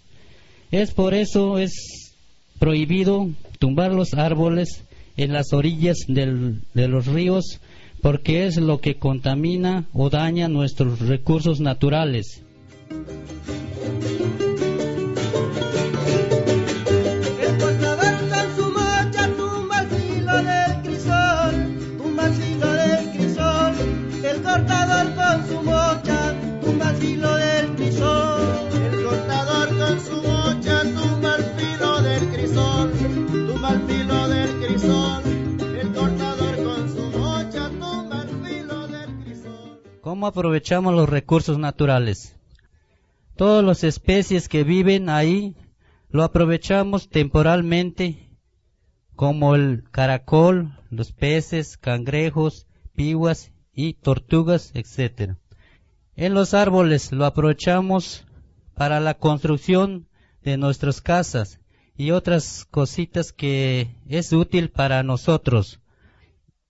Es 0.72 0.92
por 0.94 1.14
eso 1.14 1.58
es 1.58 2.14
prohibido 2.58 3.28
tumbar 3.60 3.92
los 3.92 4.14
árboles 4.14 4.86
en 5.18 5.34
las 5.34 5.52
orillas 5.52 5.98
de 6.08 6.88
los 6.88 7.06
ríos 7.08 7.60
porque 8.02 8.46
es 8.46 8.56
lo 8.56 8.80
que 8.80 8.96
contamina 8.96 9.88
o 9.92 10.10
daña 10.10 10.48
nuestros 10.48 11.00
recursos 11.00 11.60
naturales. 11.60 12.42
¿Cómo 40.24 40.30
aprovechamos 40.30 40.94
los 40.94 41.10
recursos 41.10 41.58
naturales? 41.58 42.38
Todas 43.36 43.62
las 43.62 43.84
especies 43.84 44.48
que 44.48 44.64
viven 44.64 45.10
ahí 45.10 45.58
lo 46.10 46.24
aprovechamos 46.24 47.10
temporalmente, 47.10 48.30
como 49.18 49.54
el 49.54 49.84
caracol, 49.92 50.80
los 50.90 51.12
peces, 51.12 51.76
cangrejos, 51.76 52.68
piguas 52.96 53.52
y 53.74 53.96
tortugas, 53.96 54.72
etc. 54.76 55.34
En 56.16 56.34
los 56.34 56.54
árboles 56.54 57.12
lo 57.12 57.26
aprovechamos 57.26 58.26
para 58.76 59.02
la 59.02 59.16
construcción 59.16 60.08
de 60.42 60.56
nuestras 60.56 61.02
casas 61.02 61.60
y 61.98 62.12
otras 62.12 62.64
cositas 62.72 63.34
que 63.34 63.98
es 64.08 64.32
útil 64.32 64.70
para 64.70 65.04
nosotros 65.04 65.82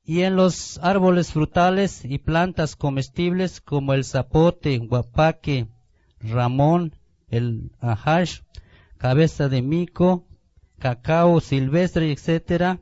y 0.05 0.21
en 0.21 0.35
los 0.35 0.79
árboles 0.79 1.31
frutales 1.31 2.03
y 2.03 2.17
plantas 2.17 2.75
comestibles 2.75 3.61
como 3.61 3.93
el 3.93 4.03
zapote, 4.03 4.77
guapaque, 4.77 5.67
ramón, 6.19 6.95
el 7.29 7.71
ajash, 7.79 8.41
cabeza 8.97 9.47
de 9.47 9.61
mico, 9.61 10.27
cacao 10.77 11.39
silvestre, 11.39 12.11
etc. 12.11 12.79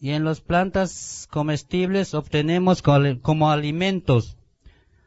Y 0.00 0.10
en 0.10 0.24
las 0.24 0.40
plantas 0.40 1.28
comestibles 1.30 2.14
obtenemos 2.14 2.82
como 2.82 3.50
alimentos, 3.50 4.38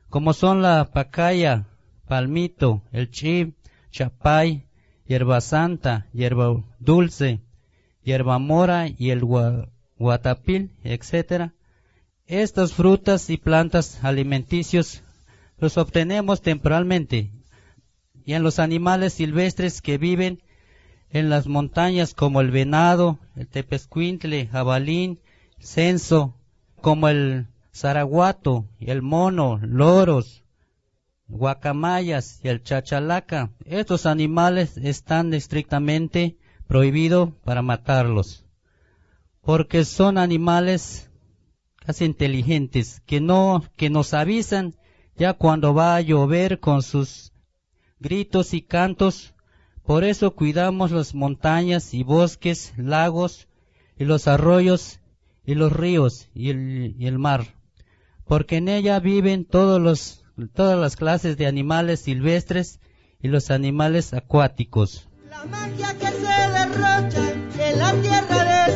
como 0.09 0.33
son 0.33 0.61
la 0.61 0.91
pacaya, 0.91 1.65
palmito, 2.07 2.83
el 2.91 3.09
chip, 3.09 3.55
chapay, 3.89 4.67
hierba 5.07 5.41
santa, 5.41 6.07
hierba 6.13 6.63
dulce, 6.79 7.41
hierba 8.03 8.37
mora 8.37 8.87
y 8.87 9.09
el 9.09 9.23
guatapil, 10.01 10.71
etc. 10.83 11.51
Estas 12.25 12.73
frutas 12.73 13.29
y 13.29 13.37
plantas 13.37 14.03
alimenticios 14.03 15.03
los 15.59 15.77
obtenemos 15.77 16.41
temporalmente 16.41 17.31
y 18.25 18.33
en 18.33 18.43
los 18.43 18.57
animales 18.59 19.13
silvestres 19.13 19.81
que 19.81 19.97
viven 19.97 20.41
en 21.11 21.29
las 21.29 21.45
montañas 21.47 22.13
como 22.13 22.41
el 22.41 22.49
venado, 22.49 23.19
el 23.35 23.47
tepescuintle, 23.47 24.47
jabalín, 24.47 25.19
censo, 25.59 26.35
como 26.81 27.07
el 27.07 27.47
zaraguato, 27.73 28.65
el 28.79 29.01
mono, 29.01 29.59
loros, 29.61 30.43
guacamayas 31.27 32.39
y 32.43 32.47
el 32.47 32.63
chachalaca. 32.63 33.51
Estos 33.65 34.05
animales 34.05 34.77
están 34.77 35.33
estrictamente 35.33 36.37
prohibidos 36.67 37.29
para 37.43 37.61
matarlos 37.61 38.45
porque 39.41 39.85
son 39.85 40.17
animales 40.17 41.09
casi 41.77 42.05
inteligentes 42.05 43.01
que 43.05 43.19
no 43.19 43.63
que 43.75 43.89
nos 43.89 44.13
avisan 44.13 44.75
ya 45.15 45.33
cuando 45.33 45.73
va 45.73 45.95
a 45.95 46.01
llover 46.01 46.59
con 46.59 46.83
sus 46.83 47.33
gritos 47.99 48.53
y 48.53 48.61
cantos. 48.61 49.33
Por 49.83 50.03
eso 50.03 50.35
cuidamos 50.35 50.91
las 50.91 51.15
montañas 51.15 51.93
y 51.93 52.03
bosques 52.03 52.73
lagos 52.77 53.47
y 53.97 54.05
los 54.05 54.27
arroyos 54.27 54.99
y 55.43 55.55
los 55.55 55.73
ríos 55.73 56.29
y 56.33 56.49
el, 56.49 56.95
el 56.99 57.17
mar 57.17 57.61
porque 58.31 58.55
en 58.55 58.69
ella 58.69 58.97
viven 59.01 59.43
todos 59.43 59.81
los 59.81 60.23
todas 60.53 60.79
las 60.79 60.95
clases 60.95 61.35
de 61.35 61.47
animales 61.47 61.99
silvestres 61.99 62.79
y 63.21 63.27
los 63.27 63.51
animales 63.51 64.13
acuáticos. 64.13 65.09
La 65.29 65.43
magia 65.43 65.93
que 65.97 66.07
se 66.07 66.21
derrocha 66.21 67.33
en 67.59 67.77
la 67.77 67.91
tierra 68.01 68.67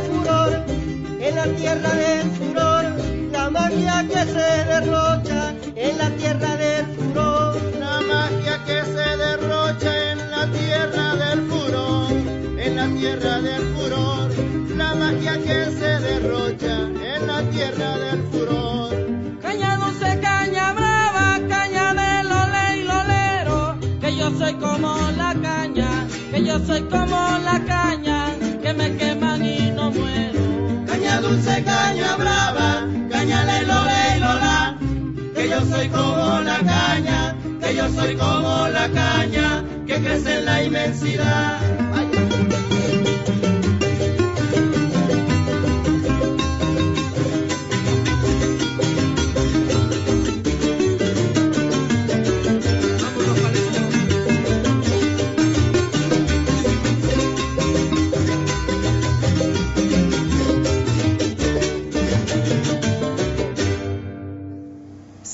en 0.54 1.36
la 1.36 1.46
tierra 1.46 1.94
del 1.94 2.30
furor, 2.32 2.84
la 3.32 3.50
magia 3.50 4.06
que 4.08 4.26
se 4.26 4.66
derrocha, 4.72 5.54
en 5.76 5.98
la 5.98 6.10
tierra 6.12 6.56
del 6.58 6.86
furor, 6.96 7.62
la 7.80 8.02
magia 8.02 8.64
que 8.66 8.82
se 8.84 9.18
derrocha 9.18 10.12
en 10.12 10.32
la 10.32 10.48
tierra 10.52 11.16
del 11.16 11.42
furor, 11.50 12.12
en 12.60 12.76
la 12.76 12.88
tierra 13.00 13.42
del 13.42 13.64
furor, 13.76 14.32
la 14.78 14.96
magia 14.96 15.34
que 15.40 15.66
se 15.80 16.00
derrocha, 16.08 16.76
en 17.14 17.28
la 17.28 17.42
tierra 17.50 17.98
del 17.98 18.24
furor. 18.32 18.96
Caña 19.42 19.78
dulce, 19.78 20.20
caña 20.20 20.74
brava, 20.74 21.40
caña 21.50 21.94
de 21.94 22.24
lole 22.30 22.78
y 22.78 22.84
lolero, 22.84 23.76
que 24.00 24.16
yo 24.16 24.30
soy 24.38 24.54
como 24.56 24.96
la 25.18 25.36
caña, 25.42 26.08
que 26.32 26.44
yo 26.44 26.60
soy 26.66 26.82
como 26.84 27.18
la 27.44 27.64
caña. 27.66 28.15
Dulce, 31.26 31.64
caña 31.64 32.16
brava, 32.18 32.88
caña 33.10 33.44
lole 33.64 34.02
y 34.16 34.20
lola, 34.20 34.78
que 35.36 35.50
yo 35.50 35.62
soy 35.66 35.88
como 35.90 36.40
la 36.42 36.58
caña, 36.60 37.36
que 37.62 37.76
yo 37.76 37.90
soy 37.90 38.16
como 38.16 38.68
la 38.68 38.90
caña, 38.90 39.64
que 39.88 39.96
crece 39.96 40.40
en 40.40 40.46
la 40.46 40.64
inmensidad. 40.64 42.55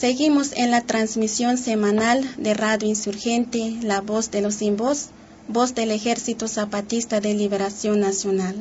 Seguimos 0.01 0.53
en 0.55 0.71
la 0.71 0.81
transmisión 0.81 1.59
semanal 1.59 2.27
de 2.35 2.55
Radio 2.55 2.89
Insurgente, 2.89 3.77
La 3.83 4.01
Voz 4.01 4.31
de 4.31 4.41
los 4.41 4.55
Sin 4.55 4.75
Voz, 4.75 5.09
voz 5.47 5.75
del 5.75 5.91
Ejército 5.91 6.47
Zapatista 6.47 7.21
de 7.21 7.35
Liberación 7.35 7.99
Nacional. 7.99 8.55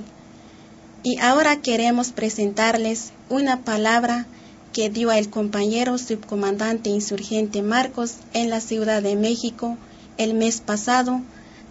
Y 1.02 1.18
ahora 1.18 1.62
queremos 1.62 2.12
presentarles 2.12 3.12
una 3.30 3.64
palabra 3.64 4.26
que 4.74 4.90
dio 4.90 5.12
el 5.12 5.30
compañero 5.30 5.96
subcomandante 5.96 6.90
insurgente 6.90 7.62
Marcos 7.62 8.16
en 8.34 8.50
la 8.50 8.60
Ciudad 8.60 9.02
de 9.02 9.16
México 9.16 9.78
el 10.18 10.34
mes 10.34 10.60
pasado 10.60 11.22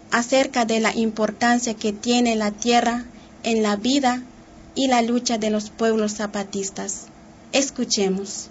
acerca 0.10 0.65
de 0.65 0.79
la 0.79 0.95
importancia 0.95 1.75
que 1.75 1.93
tiene 1.93 2.36
la 2.36 2.49
tierra 2.49 3.05
en 3.43 3.62
la 3.62 3.75
vida 3.75 4.23
y 4.73 4.88
la 4.88 5.03
lucha 5.03 5.38
de 5.38 5.51
los 5.51 5.69
pueblos 5.69 6.15
zapatistas. 6.15 7.03
Escuchemos. 7.51 8.49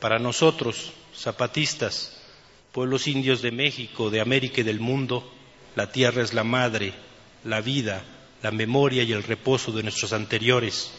Para 0.00 0.18
nosotros, 0.18 0.92
zapatistas, 1.14 2.16
pueblos 2.72 3.06
indios 3.08 3.42
de 3.42 3.50
México, 3.50 4.10
de 4.10 4.20
América 4.20 4.60
y 4.60 4.64
del 4.64 4.80
mundo, 4.80 5.32
la 5.74 5.90
tierra 5.90 6.22
es 6.22 6.34
la 6.34 6.44
madre, 6.44 6.92
la 7.44 7.60
vida, 7.60 8.04
la 8.42 8.50
memoria 8.50 9.02
y 9.02 9.12
el 9.12 9.22
reposo 9.22 9.72
de 9.72 9.82
nuestros 9.82 10.12
anteriores, 10.12 10.92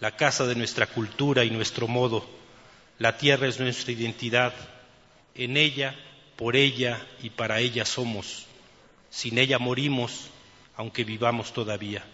la 0.00 0.16
casa 0.16 0.46
de 0.46 0.54
nuestra 0.54 0.86
cultura 0.86 1.44
y 1.44 1.50
nuestro 1.50 1.86
modo. 1.88 2.26
La 2.98 3.18
tierra 3.18 3.46
es 3.46 3.60
nuestra 3.60 3.92
identidad. 3.92 4.54
En 5.34 5.56
ella, 5.56 5.94
por 6.36 6.56
ella 6.56 7.06
y 7.22 7.30
para 7.30 7.60
ella 7.60 7.84
somos. 7.84 8.46
Sin 9.10 9.38
ella 9.38 9.58
morimos, 9.58 10.28
aunque 10.76 11.04
vivamos 11.04 11.52
todavía. 11.52 12.04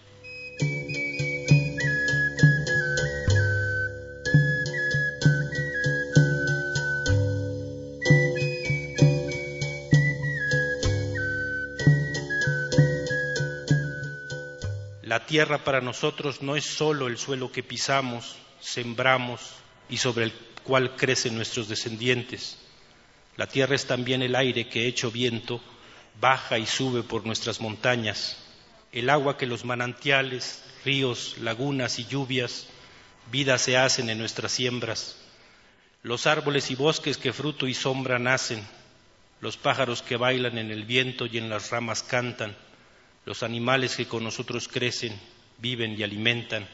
Tierra 15.27 15.63
para 15.63 15.81
nosotros 15.81 16.41
no 16.41 16.55
es 16.55 16.65
solo 16.65 17.07
el 17.07 17.19
suelo 17.19 17.51
que 17.51 17.61
pisamos, 17.61 18.37
sembramos 18.59 19.41
y 19.89 19.97
sobre 19.97 20.25
el 20.25 20.33
cual 20.63 20.95
crecen 20.95 21.35
nuestros 21.35 21.67
descendientes. 21.67 22.57
La 23.35 23.45
tierra 23.45 23.75
es 23.75 23.85
también 23.85 24.23
el 24.23 24.35
aire 24.35 24.67
que, 24.67 24.87
hecho 24.87 25.11
viento, 25.11 25.61
baja 26.19 26.57
y 26.57 26.65
sube 26.65 27.03
por 27.03 27.25
nuestras 27.25 27.61
montañas, 27.61 28.37
el 28.91 29.11
agua 29.11 29.37
que 29.37 29.45
los 29.45 29.65
manantiales, 29.65 30.63
ríos, 30.83 31.35
lagunas 31.39 31.99
y 31.99 32.05
lluvias, 32.05 32.65
vida 33.31 33.59
se 33.59 33.77
hacen 33.77 34.09
en 34.09 34.17
nuestras 34.17 34.53
siembras, 34.53 35.17
los 36.01 36.25
árboles 36.25 36.71
y 36.71 36.75
bosques 36.75 37.17
que 37.17 37.33
fruto 37.33 37.67
y 37.67 37.73
sombra 37.73 38.17
nacen, 38.17 38.65
los 39.41 39.57
pájaros 39.57 40.01
que 40.01 40.17
bailan 40.17 40.57
en 40.57 40.71
el 40.71 40.85
viento 40.85 41.25
y 41.27 41.37
en 41.37 41.49
las 41.49 41.69
ramas 41.69 42.01
cantan, 42.01 42.55
los 43.27 43.43
animales 43.43 43.97
que 43.97 44.07
con 44.07 44.23
nosotros 44.23 44.69
crecen, 44.69 45.11
viven 45.57 45.99
y 45.99 46.03
alimentan. 46.03 46.65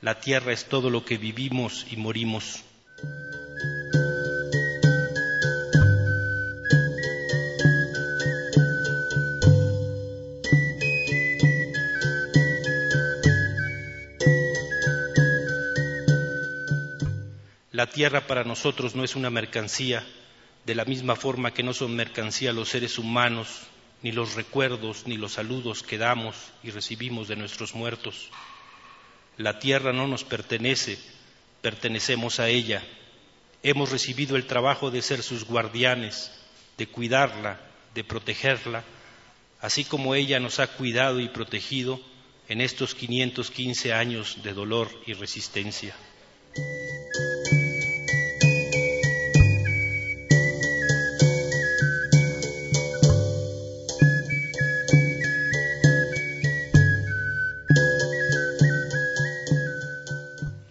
La 0.00 0.20
tierra 0.20 0.54
es 0.54 0.64
todo 0.64 0.88
lo 0.88 1.04
que 1.04 1.18
vivimos 1.18 1.86
y 1.90 1.96
morimos. 1.98 2.64
La 17.70 17.86
tierra 17.88 18.26
para 18.26 18.44
nosotros 18.44 18.94
no 18.94 19.04
es 19.04 19.14
una 19.14 19.28
mercancía, 19.28 20.02
de 20.64 20.74
la 20.74 20.86
misma 20.86 21.16
forma 21.16 21.52
que 21.52 21.62
no 21.62 21.74
son 21.74 21.94
mercancía 21.94 22.54
los 22.54 22.70
seres 22.70 22.98
humanos, 22.98 23.68
ni 24.02 24.12
los 24.12 24.34
recuerdos, 24.34 25.06
ni 25.06 25.16
los 25.16 25.32
saludos 25.32 25.82
que 25.82 25.98
damos 25.98 26.36
y 26.62 26.70
recibimos 26.70 27.28
de 27.28 27.36
nuestros 27.36 27.74
muertos. 27.74 28.30
La 29.36 29.58
tierra 29.58 29.92
no 29.92 30.06
nos 30.06 30.24
pertenece, 30.24 30.98
pertenecemos 31.62 32.40
a 32.40 32.48
ella. 32.48 32.82
Hemos 33.62 33.90
recibido 33.90 34.36
el 34.36 34.46
trabajo 34.46 34.90
de 34.90 35.02
ser 35.02 35.22
sus 35.22 35.44
guardianes, 35.44 36.32
de 36.78 36.86
cuidarla, 36.86 37.60
de 37.94 38.04
protegerla, 38.04 38.84
así 39.60 39.84
como 39.84 40.14
ella 40.14 40.38
nos 40.40 40.60
ha 40.60 40.66
cuidado 40.66 41.20
y 41.20 41.28
protegido 41.28 42.00
en 42.48 42.60
estos 42.60 42.94
515 42.94 43.92
años 43.92 44.38
de 44.42 44.52
dolor 44.52 44.88
y 45.06 45.14
resistencia. 45.14 45.94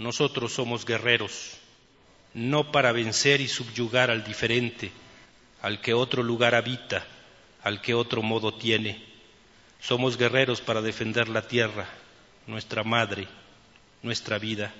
Nosotros 0.06 0.54
somos 0.54 0.86
guerreros, 0.86 1.58
no 2.36 2.72
para 2.72 2.91
vencer 2.91 3.41
y 3.41 3.48
subyugar 3.48 4.12
al 4.12 4.24
diferente, 4.24 4.91
al 5.63 5.82
que 5.82 5.96
otro 5.96 6.22
lugar 6.22 6.54
habita, 6.54 7.08
al 7.63 7.82
que 7.82 7.96
otro 7.96 8.22
modo 8.22 8.54
tiene. 8.54 9.04
Somos 9.82 10.15
guerreros 10.15 10.62
para 10.62 10.84
defender 10.84 11.28
la 11.28 11.48
tierra, 11.48 11.89
nuestra 12.46 12.84
madre, 12.84 13.28
nuestra 14.04 14.38
vida. 14.38 14.72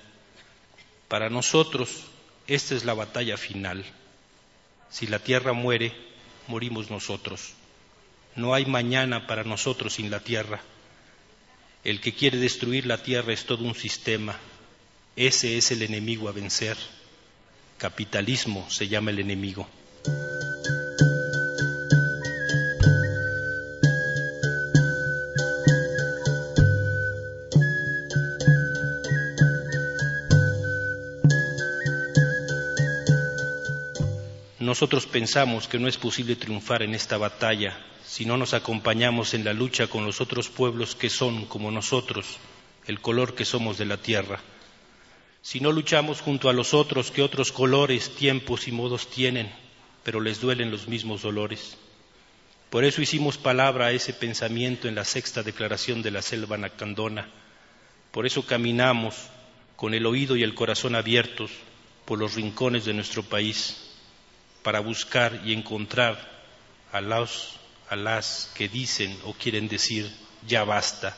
Para 1.07 1.27
nosotros, 1.31 2.03
esta 2.45 2.75
es 2.75 2.85
la 2.85 2.93
batalla 2.93 3.35
final. 3.35 3.83
Si 4.91 5.07
la 5.07 5.17
tierra 5.17 5.53
muere, 5.53 5.91
morimos 6.45 6.91
nosotros. 6.91 7.53
No 8.35 8.53
hay 8.53 8.67
mañana 8.67 9.25
para 9.25 9.43
nosotros 9.43 9.93
sin 9.93 10.11
la 10.11 10.19
tierra. 10.19 10.61
El 11.83 11.99
que 11.99 12.13
quiere 12.13 12.38
destruir 12.38 12.85
la 12.85 13.01
tierra 13.01 13.33
es 13.33 13.47
todo 13.47 13.63
un 13.63 13.73
sistema, 13.73 14.39
ese 15.16 15.57
es 15.57 15.72
el 15.72 15.82
enemigo 15.82 16.28
a 16.28 16.34
vencer. 16.34 16.76
Capitalismo 17.78 18.70
se 18.70 18.89
llama 18.89 19.11
el 19.11 19.20
enemigo. 19.20 19.68
Nosotros 34.59 35.05
pensamos 35.05 35.70
que 35.70 35.80
no 35.80 35.88
es 35.88 35.97
posible 35.97 36.36
triunfar 36.36 36.84
en 36.84 36.93
esta 36.93 37.18
batalla 37.18 37.78
si 38.05 38.26
no 38.26 38.36
nos 38.36 38.53
acompañamos 38.53 39.34
en 39.34 39.45
la 39.45 39.53
lucha 39.53 39.88
con 39.88 40.05
los 40.05 40.20
otros 40.20 40.49
pueblos 40.49 40.95
que 40.95 41.09
son, 41.09 41.45
como 41.45 41.72
nosotros, 41.72 42.38
el 42.86 42.99
color 42.99 43.36
que 43.36 43.45
somos 43.45 43.78
de 43.78 43.86
la 43.86 43.97
tierra 43.97 44.41
si 45.45 45.59
no 45.59 45.71
luchamos 45.71 46.21
junto 46.21 46.49
a 46.49 46.53
los 46.53 46.73
otros 46.73 47.11
que 47.11 47.21
otros 47.21 47.51
colores, 47.51 48.15
tiempos 48.15 48.67
y 48.67 48.71
modos 48.71 49.11
tienen, 49.11 49.53
pero 50.03 50.19
les 50.19 50.41
duelen 50.41 50.71
los 50.71 50.87
mismos 50.87 51.21
dolores. 51.21 51.77
Por 52.71 52.83
eso 52.83 52.99
hicimos 52.99 53.37
palabra 53.37 53.85
a 53.85 53.91
ese 53.91 54.11
pensamiento 54.11 54.87
en 54.87 54.95
la 54.95 55.05
sexta 55.05 55.43
declaración 55.43 56.01
de 56.01 56.09
la 56.09 56.23
selva 56.23 56.57
nacandona. 56.57 57.29
Por 58.09 58.25
eso 58.25 58.43
caminamos 58.43 59.13
con 59.75 59.93
el 59.93 60.07
oído 60.07 60.35
y 60.35 60.41
el 60.41 60.55
corazón 60.55 60.95
abiertos 60.95 61.51
por 62.05 62.17
los 62.17 62.33
rincones 62.33 62.85
de 62.85 62.95
nuestro 62.95 63.21
país 63.21 63.91
para 64.63 64.79
buscar 64.79 65.43
y 65.45 65.53
encontrar 65.53 66.27
a 66.91 67.01
los 67.01 67.53
a 67.91 67.95
las 67.95 68.51
que 68.55 68.67
dicen 68.67 69.15
o 69.25 69.33
quieren 69.33 69.67
decir 69.67 70.11
ya 70.47 70.63
basta, 70.63 71.15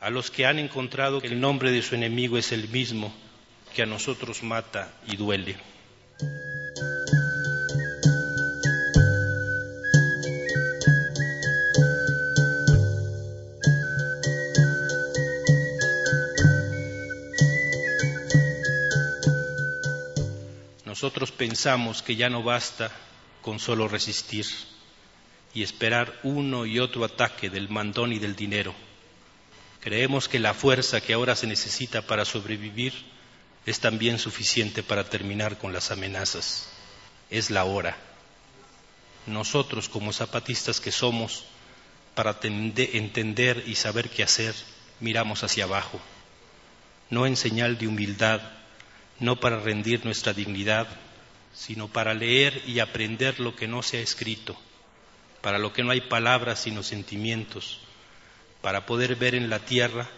a 0.00 0.10
los 0.10 0.30
que 0.30 0.46
han 0.46 0.58
encontrado 0.58 1.20
que 1.20 1.26
el 1.26 1.40
nombre 1.40 1.70
de 1.70 1.82
su 1.82 1.94
enemigo 1.94 2.38
es 2.38 2.52
el 2.52 2.68
mismo 2.68 3.12
que 3.74 3.82
a 3.82 3.86
nosotros 3.86 4.42
mata 4.42 4.92
y 5.06 5.16
duele. 5.16 5.56
Nosotros 20.84 21.30
pensamos 21.30 22.02
que 22.02 22.16
ya 22.16 22.28
no 22.28 22.42
basta 22.42 22.90
con 23.40 23.60
solo 23.60 23.86
resistir 23.86 24.46
y 25.54 25.62
esperar 25.62 26.18
uno 26.24 26.66
y 26.66 26.80
otro 26.80 27.04
ataque 27.04 27.50
del 27.50 27.68
mandón 27.68 28.12
y 28.12 28.18
del 28.18 28.34
dinero. 28.34 28.74
Creemos 29.80 30.28
que 30.28 30.38
la 30.38 30.54
fuerza 30.54 31.00
que 31.00 31.12
ahora 31.12 31.36
se 31.36 31.46
necesita 31.46 32.02
para 32.02 32.24
sobrevivir 32.24 32.92
es 33.64 33.80
también 33.80 34.18
suficiente 34.18 34.82
para 34.82 35.04
terminar 35.04 35.58
con 35.58 35.72
las 35.72 35.90
amenazas. 35.90 36.68
Es 37.30 37.50
la 37.50 37.64
hora. 37.64 37.96
Nosotros, 39.26 39.88
como 39.88 40.12
zapatistas 40.12 40.80
que 40.80 40.90
somos, 40.90 41.44
para 42.14 42.38
entender 42.42 43.62
y 43.66 43.76
saber 43.76 44.10
qué 44.10 44.24
hacer, 44.24 44.54
miramos 45.00 45.44
hacia 45.44 45.64
abajo, 45.64 46.00
no 47.10 47.26
en 47.26 47.36
señal 47.36 47.78
de 47.78 47.86
humildad, 47.86 48.40
no 49.20 49.38
para 49.38 49.60
rendir 49.60 50.04
nuestra 50.04 50.32
dignidad, 50.32 50.88
sino 51.54 51.88
para 51.88 52.14
leer 52.14 52.62
y 52.66 52.80
aprender 52.80 53.38
lo 53.38 53.54
que 53.54 53.68
no 53.68 53.82
se 53.82 53.98
ha 53.98 54.00
escrito, 54.00 54.56
para 55.42 55.58
lo 55.58 55.72
que 55.72 55.84
no 55.84 55.90
hay 55.90 56.00
palabras 56.00 56.60
sino 56.60 56.82
sentimientos, 56.82 57.80
para 58.60 58.86
poder 58.86 59.16
ver 59.16 59.34
en 59.34 59.50
la 59.50 59.60
tierra 59.60 60.08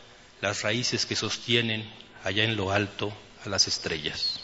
las 0.41 0.63
raíces 0.63 1.07
que 1.07 1.17
sostienen 1.17 1.89
allá 2.25 2.45
en 2.45 2.57
lo 2.57 2.73
alto 2.73 3.13
a 3.45 3.49
las 3.49 3.69
estrellas. 3.69 4.41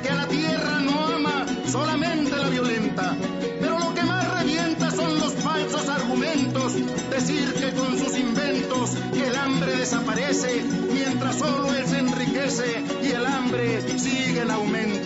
que 0.00 0.08
a 0.08 0.14
la 0.14 0.26
tierra 0.26 0.80
no 0.80 1.06
ama, 1.06 1.46
solamente 1.66 2.36
la 2.36 2.48
violenta. 2.48 3.16
Pero 3.60 3.78
lo 3.78 3.94
que 3.94 4.02
más 4.02 4.38
revienta 4.38 4.90
son 4.90 5.18
los 5.18 5.34
falsos 5.34 5.88
argumentos, 5.88 6.74
decir 7.10 7.52
que 7.54 7.72
con 7.72 7.98
sus 7.98 8.16
inventos 8.16 8.94
el 9.14 9.36
hambre 9.36 9.76
desaparece, 9.76 10.64
mientras 10.92 11.36
solo 11.36 11.74
él 11.74 11.86
se 11.86 11.98
enriquece 11.98 12.84
y 13.02 13.08
el 13.08 13.26
hambre 13.26 13.98
sigue 13.98 14.40
en 14.40 14.50
aumento. 14.50 15.01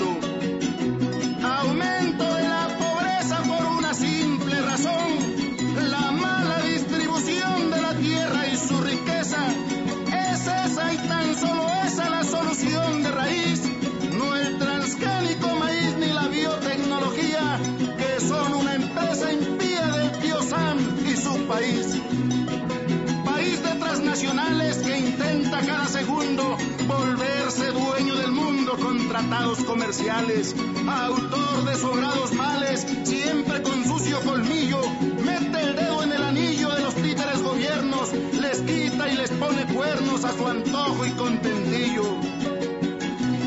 Comerciales, 29.67 30.55
autor 30.87 31.64
de 31.64 31.75
sobrados 31.77 32.35
males, 32.35 32.87
siempre 33.05 33.62
con 33.62 33.83
sucio 33.85 34.21
colmillo, 34.21 34.79
mete 35.25 35.62
el 35.62 35.75
dedo 35.75 36.03
en 36.03 36.12
el 36.12 36.23
anillo 36.23 36.69
de 36.69 36.83
los 36.83 36.95
títeres 36.97 37.43
gobiernos, 37.43 38.12
les 38.12 38.61
quita 38.61 39.09
y 39.09 39.17
les 39.17 39.31
pone 39.31 39.64
cuernos 39.73 40.23
a 40.25 40.33
su 40.33 40.47
antojo 40.47 41.07
y 41.07 41.11
contentillo. 41.12 42.05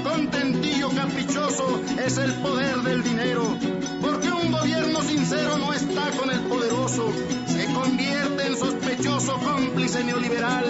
Contentillo 0.03 0.89
caprichoso 0.89 1.81
es 2.03 2.17
el 2.17 2.33
poder 2.41 2.77
del 2.77 3.03
dinero, 3.03 3.43
porque 4.01 4.31
un 4.31 4.51
gobierno 4.51 5.01
sincero 5.03 5.59
no 5.59 5.71
está 5.71 6.09
con 6.17 6.31
el 6.31 6.39
poderoso, 6.41 7.13
se 7.45 7.65
convierte 7.73 8.47
en 8.47 8.57
sospechoso 8.57 9.37
cómplice 9.37 10.03
neoliberal, 10.03 10.65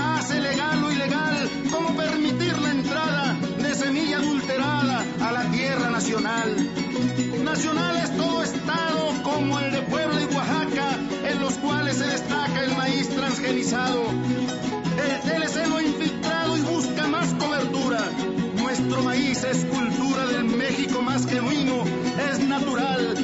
hace 0.00 0.40
legal 0.40 0.80
lo 0.80 0.92
ilegal, 0.92 1.50
como 1.72 1.96
permitir 1.96 2.56
la 2.58 2.70
entrada 2.70 3.27
semilla 3.88 4.18
adulterada 4.18 5.02
a 5.18 5.32
la 5.32 5.50
tierra 5.50 5.88
nacional. 5.88 6.54
Nacional 7.42 7.96
es 7.96 8.14
todo 8.18 8.42
estado 8.42 9.22
como 9.22 9.58
el 9.60 9.72
de 9.72 9.80
Puebla 9.80 10.20
y 10.20 10.34
Oaxaca, 10.34 10.98
en 11.24 11.40
los 11.40 11.54
cuales 11.54 11.96
se 11.96 12.06
destaca 12.06 12.64
el 12.64 12.76
maíz 12.76 13.08
transgenizado. 13.08 14.02
El 15.06 15.20
TLC 15.22 15.66
lo 15.68 15.76
ha 15.78 15.82
infiltrado 15.82 16.58
y 16.58 16.60
busca 16.60 17.06
más 17.08 17.32
cobertura. 17.32 18.00
Nuestro 18.58 19.02
maíz 19.04 19.42
es 19.44 19.64
cultura 19.64 20.26
del 20.26 20.44
México 20.44 21.00
más 21.00 21.26
genuino, 21.26 21.82
es 22.30 22.40
natural, 22.40 23.14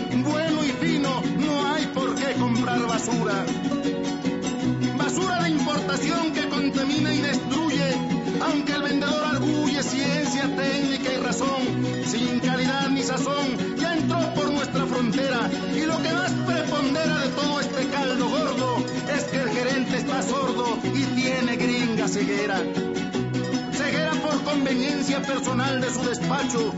personal 25.21 25.81
de 25.81 25.91
su 25.91 26.03
despacho, 26.03 26.73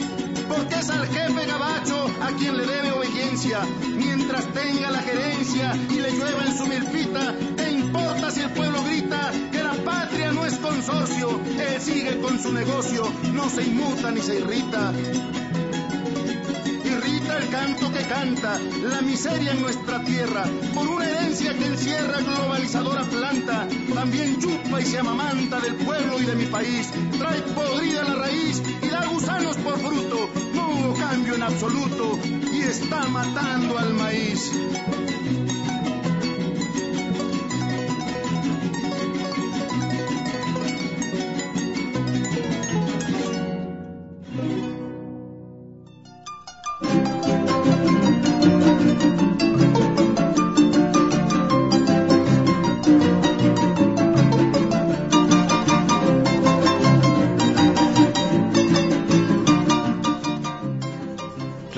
porque 0.48 0.74
es 0.74 0.90
al 0.90 1.06
jefe 1.06 1.46
gabacho 1.46 2.06
a 2.20 2.32
quien 2.32 2.56
le 2.56 2.66
debe 2.66 2.92
obediencia. 2.92 3.60
Mientras 3.96 4.46
tenga 4.52 4.90
la 4.90 5.00
gerencia 5.00 5.74
y 5.90 6.00
le 6.00 6.10
llueva 6.12 6.44
en 6.44 6.56
su 6.56 6.66
milpita, 6.66 7.34
¿qué 7.56 7.70
importa 7.70 8.30
si 8.30 8.40
el 8.40 8.50
pueblo 8.50 8.82
grita 8.84 9.30
que 9.52 9.62
la 9.62 9.74
patria 9.84 10.32
no 10.32 10.44
es 10.44 10.54
consorcio? 10.58 11.40
Él 11.58 11.80
sigue 11.80 12.18
con 12.20 12.38
su 12.38 12.52
negocio, 12.52 13.04
no 13.32 13.48
se 13.48 13.62
inmuta 13.64 14.10
ni 14.10 14.20
se 14.20 14.38
irrita 14.40 14.92
la 18.26 19.02
miseria 19.02 19.52
en 19.52 19.62
nuestra 19.62 20.02
tierra, 20.02 20.44
por 20.74 20.88
una 20.88 21.08
herencia 21.08 21.54
que 21.54 21.66
encierra 21.66 22.20
globalizadora 22.22 23.04
planta, 23.04 23.68
también 23.94 24.40
chupa 24.40 24.80
y 24.80 24.84
se 24.84 24.98
amamanta 24.98 25.60
del 25.60 25.76
pueblo 25.76 26.20
y 26.20 26.24
de 26.24 26.34
mi 26.34 26.46
país, 26.46 26.90
trae 27.18 27.40
podrida 27.42 28.02
la 28.02 28.14
raíz 28.16 28.62
y 28.82 28.88
da 28.88 29.06
gusanos 29.06 29.56
por 29.58 29.78
fruto, 29.78 30.28
no 30.54 30.70
hubo 30.70 30.94
cambio 30.94 31.36
en 31.36 31.42
absoluto 31.44 32.18
y 32.52 32.62
está 32.62 33.06
matando 33.06 33.78
al 33.78 33.94
maíz. 33.94 34.50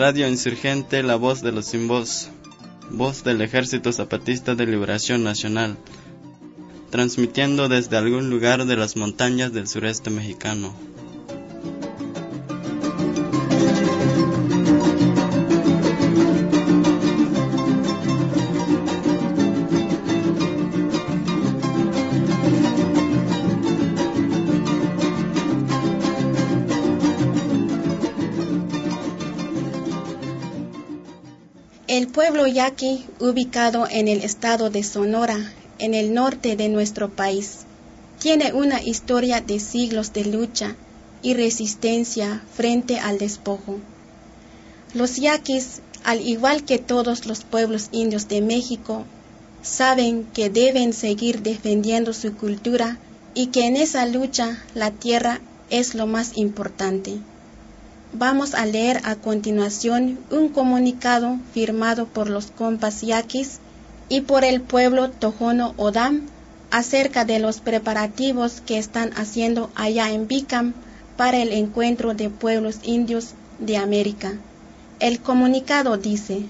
Radio 0.08 0.26
Insurgente, 0.26 1.02
la 1.02 1.16
voz 1.16 1.42
de 1.42 1.52
los 1.52 1.66
sin 1.66 1.86
voz, 1.86 2.30
voz 2.88 3.24
del 3.24 3.42
Ejército 3.42 3.92
Zapatista 3.92 4.54
de 4.54 4.64
Liberación 4.64 5.22
Nacional, 5.22 5.76
transmitiendo 6.88 7.68
desde 7.68 7.98
algún 7.98 8.30
lugar 8.30 8.64
de 8.64 8.74
las 8.74 8.96
montañas 8.96 9.52
del 9.52 9.68
sureste 9.68 10.08
mexicano. 10.08 10.72
Pueblo 32.18 32.48
yaqui, 32.48 33.06
ubicado 33.20 33.86
en 33.88 34.08
el 34.08 34.24
estado 34.24 34.70
de 34.70 34.82
Sonora, 34.82 35.52
en 35.78 35.94
el 35.94 36.12
norte 36.14 36.56
de 36.56 36.68
nuestro 36.68 37.10
país, 37.10 37.58
tiene 38.18 38.52
una 38.52 38.82
historia 38.82 39.40
de 39.40 39.60
siglos 39.60 40.12
de 40.12 40.24
lucha 40.24 40.74
y 41.22 41.34
resistencia 41.34 42.42
frente 42.52 42.98
al 42.98 43.18
despojo. 43.18 43.78
Los 44.94 45.14
yaquis, 45.14 45.80
al 46.02 46.20
igual 46.20 46.64
que 46.64 46.78
todos 46.78 47.24
los 47.26 47.44
pueblos 47.44 47.88
indios 47.92 48.26
de 48.26 48.42
México, 48.42 49.04
saben 49.62 50.26
que 50.34 50.50
deben 50.50 50.92
seguir 50.94 51.42
defendiendo 51.42 52.12
su 52.12 52.34
cultura 52.34 52.98
y 53.32 53.46
que 53.52 53.64
en 53.64 53.76
esa 53.76 54.06
lucha 54.06 54.60
la 54.74 54.90
tierra 54.90 55.40
es 55.70 55.94
lo 55.94 56.08
más 56.08 56.32
importante. 56.36 57.18
Vamos 58.12 58.54
a 58.54 58.64
leer 58.64 59.00
a 59.04 59.16
continuación 59.16 60.18
un 60.30 60.48
comunicado 60.48 61.38
firmado 61.52 62.06
por 62.06 62.30
los 62.30 62.50
compas 62.50 63.02
yaquis 63.02 63.58
y 64.08 64.22
por 64.22 64.44
el 64.44 64.62
pueblo 64.62 65.10
Tojono 65.10 65.74
Odam 65.76 66.22
acerca 66.70 67.24
de 67.24 67.38
los 67.38 67.60
preparativos 67.60 68.62
que 68.62 68.78
están 68.78 69.12
haciendo 69.16 69.70
allá 69.74 70.10
en 70.10 70.26
Bicam 70.26 70.72
para 71.16 71.38
el 71.38 71.52
encuentro 71.52 72.14
de 72.14 72.30
pueblos 72.30 72.76
indios 72.82 73.34
de 73.58 73.76
América. 73.76 74.32
El 75.00 75.20
comunicado 75.20 75.96
dice, 75.96 76.42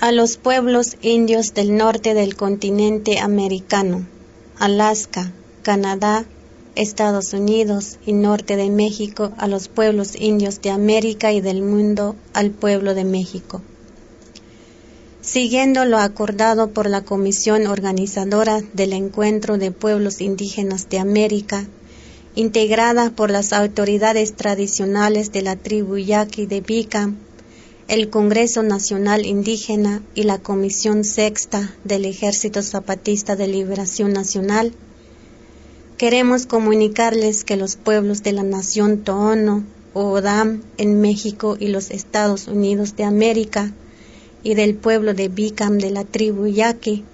a 0.00 0.12
los 0.12 0.36
pueblos 0.36 0.96
indios 1.02 1.54
del 1.54 1.76
norte 1.76 2.14
del 2.14 2.36
continente 2.36 3.18
americano, 3.18 4.06
Alaska, 4.58 5.32
Canadá, 5.62 6.24
Estados 6.76 7.32
Unidos 7.32 7.98
y 8.04 8.12
norte 8.12 8.56
de 8.56 8.70
México 8.70 9.32
a 9.38 9.46
los 9.48 9.68
pueblos 9.68 10.16
indios 10.16 10.60
de 10.60 10.70
América 10.70 11.32
y 11.32 11.40
del 11.40 11.62
mundo 11.62 12.16
al 12.32 12.50
pueblo 12.50 12.94
de 12.94 13.04
México. 13.04 13.62
Siguiendo 15.20 15.84
lo 15.84 15.98
acordado 15.98 16.70
por 16.70 16.88
la 16.90 17.02
Comisión 17.02 17.66
Organizadora 17.66 18.60
del 18.72 18.92
Encuentro 18.92 19.56
de 19.56 19.70
Pueblos 19.70 20.20
Indígenas 20.20 20.88
de 20.88 20.98
América, 20.98 21.66
integrada 22.34 23.10
por 23.10 23.30
las 23.30 23.52
autoridades 23.52 24.34
tradicionales 24.34 25.32
de 25.32 25.42
la 25.42 25.56
tribu 25.56 25.96
Yaqui 25.96 26.46
de 26.46 26.60
Bicam, 26.60 27.16
el 27.86 28.10
Congreso 28.10 28.62
Nacional 28.62 29.26
Indígena 29.26 30.02
y 30.14 30.22
la 30.24 30.38
Comisión 30.38 31.04
Sexta 31.04 31.74
del 31.84 32.06
Ejército 32.06 32.62
Zapatista 32.62 33.36
de 33.36 33.46
Liberación 33.46 34.12
Nacional, 34.12 34.72
Queremos 36.04 36.44
comunicarles 36.44 37.44
que 37.44 37.56
los 37.56 37.76
pueblos 37.76 38.22
de 38.22 38.32
la 38.32 38.42
nación 38.42 39.04
Toono 39.04 39.64
o 39.94 40.10
Odam 40.10 40.60
en 40.76 41.00
México 41.00 41.56
y 41.58 41.68
los 41.68 41.90
Estados 41.90 42.46
Unidos 42.46 42.94
de 42.94 43.04
América 43.04 43.72
y 44.42 44.54
del 44.54 44.74
pueblo 44.74 45.14
de 45.14 45.28
Bicam 45.28 45.78
de 45.78 45.90
la 45.90 46.04
tribu 46.04 46.46
Yaqui 46.46 47.06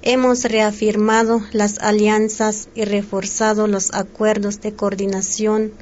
hemos 0.00 0.44
reafirmado 0.44 1.42
las 1.52 1.78
alianzas 1.80 2.70
y 2.74 2.86
reforzado 2.86 3.66
los 3.66 3.92
acuerdos 3.92 4.62
de 4.62 4.72
coordinación 4.72 5.72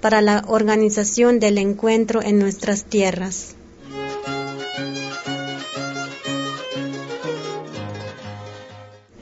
para 0.00 0.22
la 0.22 0.44
organización 0.48 1.40
del 1.40 1.58
encuentro 1.58 2.22
en 2.22 2.38
nuestras 2.38 2.84
tierras. 2.84 3.54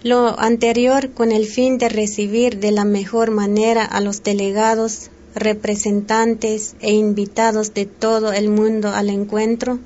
Lo 0.03 0.41
anterior 0.41 1.11
con 1.11 1.31
el 1.31 1.45
fin 1.45 1.77
de 1.77 1.91
recibir 1.91 2.59
de 2.59 2.73
la 2.73 2.87
mejor 2.87 3.31
manera 3.31 3.85
a 3.85 4.01
los 4.01 4.23
delegados, 4.23 5.11
representantes 5.35 6.75
e 6.81 6.95
invitados 6.95 7.75
de 7.75 7.85
todo 7.85 8.33
el 8.33 8.49
mundo 8.49 8.89
al 8.89 9.11
encuentro, 9.11 9.79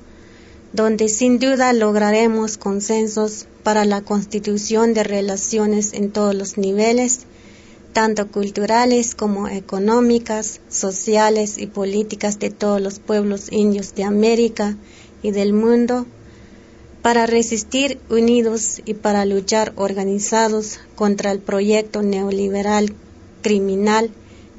donde 0.71 1.09
sin 1.09 1.37
duda 1.37 1.73
lograremos 1.73 2.57
consensos 2.57 3.45
para 3.61 3.83
la 3.83 4.03
constitución 4.03 4.93
de 4.93 5.03
relaciones 5.03 5.91
en 5.91 6.11
todos 6.11 6.33
los 6.33 6.57
niveles, 6.57 7.25
tanto 7.91 8.31
culturales 8.31 9.15
como 9.15 9.49
económicas, 9.49 10.61
sociales 10.69 11.57
y 11.57 11.67
políticas 11.67 12.39
de 12.39 12.51
todos 12.51 12.79
los 12.79 12.99
pueblos 12.99 13.51
indios 13.51 13.93
de 13.95 14.05
América 14.05 14.77
y 15.21 15.31
del 15.31 15.51
mundo, 15.51 16.05
para 17.05 17.27
resistir 17.27 17.99
unidos 18.09 18.81
y 18.83 18.95
para 18.95 19.25
luchar 19.25 19.73
organizados 19.75 20.79
contra 20.95 21.31
el 21.31 21.37
proyecto 21.37 22.01
neoliberal 22.01 22.95
criminal 23.43 24.09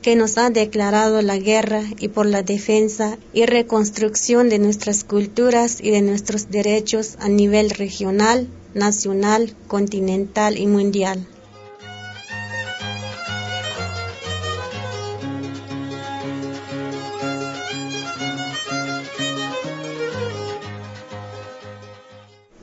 que 0.01 0.15
nos 0.15 0.39
ha 0.39 0.49
declarado 0.51 1.23
la 1.23 1.39
guerra 1.39 1.83
y 1.99 2.07
por 2.07 2.25
la 2.25 2.45
defensa 2.45 3.19
y 3.33 3.47
reconstrucción 3.47 4.49
de 4.49 4.61
nuestras 4.61 5.03
culturas 5.03 5.81
y 5.81 5.91
de 5.91 6.03
nuestros 6.03 6.49
derechos 6.49 7.17
a 7.19 7.29
nivel 7.29 7.69
regional, 7.71 8.47
nacional, 8.75 9.53
continental 9.67 10.57
y 10.57 10.69
mundial. 10.69 11.27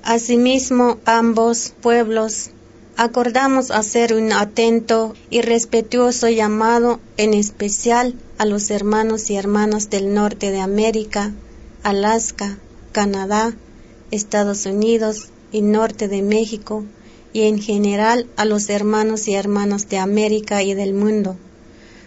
Asimismo, 0.04 0.98
ambos 1.06 1.74
pueblos 1.82 2.50
acordamos 2.98 3.72
hacer 3.72 4.14
un 4.14 4.34
atento 4.34 5.16
y 5.30 5.40
respetuoso 5.40 6.28
llamado 6.28 7.00
en 7.16 7.34
especial 7.34 8.14
a 8.38 8.46
los 8.46 8.70
hermanos 8.70 9.30
y 9.30 9.38
hermanas 9.38 9.90
del 9.90 10.14
norte 10.14 10.52
de 10.52 10.60
América, 10.60 11.32
Alaska, 11.84 12.58
Canadá, 12.92 13.56
Estados 14.12 14.66
Unidos 14.66 15.30
y 15.54 15.62
norte 15.62 16.10
de 16.10 16.22
México, 16.22 16.84
y 17.32 17.44
en 17.44 17.60
general 17.60 18.28
a 18.36 18.44
los 18.44 18.70
hermanos 18.70 19.30
y 19.30 19.36
hermanas 19.36 19.88
de 19.88 20.00
América 20.00 20.64
y 20.64 20.74
del 20.74 20.94
mundo. 20.94 21.38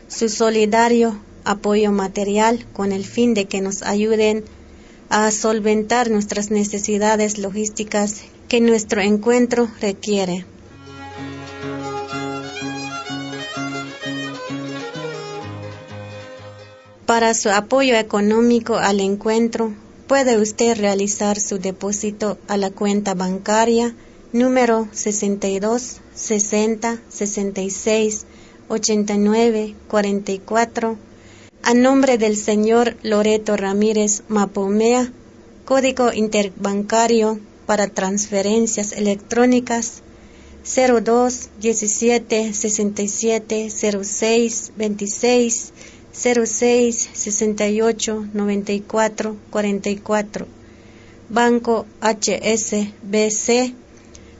Su 0.08 0.28
solidario 0.28 1.18
apoyo 1.44 1.92
material 1.92 2.66
con 2.74 2.92
el 2.92 3.06
fin 3.06 3.32
de 3.32 3.46
que 3.46 3.62
nos 3.62 3.82
ayuden 3.82 4.44
a 5.08 5.30
solventar 5.30 6.10
nuestras 6.10 6.50
necesidades 6.50 7.38
logísticas 7.38 8.22
que 8.48 8.60
nuestro 8.60 9.00
encuentro 9.00 9.68
requiere. 9.80 10.44
Para 17.06 17.34
su 17.34 17.50
apoyo 17.50 17.96
económico 17.96 18.76
al 18.76 19.00
encuentro, 19.00 19.72
puede 20.08 20.40
usted 20.40 20.76
realizar 20.76 21.38
su 21.38 21.58
depósito 21.58 22.36
a 22.48 22.56
la 22.56 22.70
cuenta 22.70 23.14
bancaria 23.14 23.94
número 24.32 24.88
62 24.92 26.00
60 26.14 26.98
66 27.08 28.26
89 28.68 29.76
44 29.88 30.98
a 31.66 31.74
nombre 31.74 32.16
del 32.16 32.36
señor 32.36 32.96
Loreto 33.02 33.56
Ramírez 33.56 34.22
Mapomea, 34.28 35.10
Código 35.64 36.12
Interbancario 36.12 37.40
para 37.66 37.88
Transferencias 37.88 38.92
Electrónicas 38.92 40.00
02 40.62 41.50
17 41.60 42.52
67 42.52 43.68
06 43.68 44.72
26 44.76 45.72
06 46.12 47.10
68 47.12 48.26
94 48.32 49.36
44. 49.50 50.46
Banco 51.28 51.84
HSBC 52.00 53.74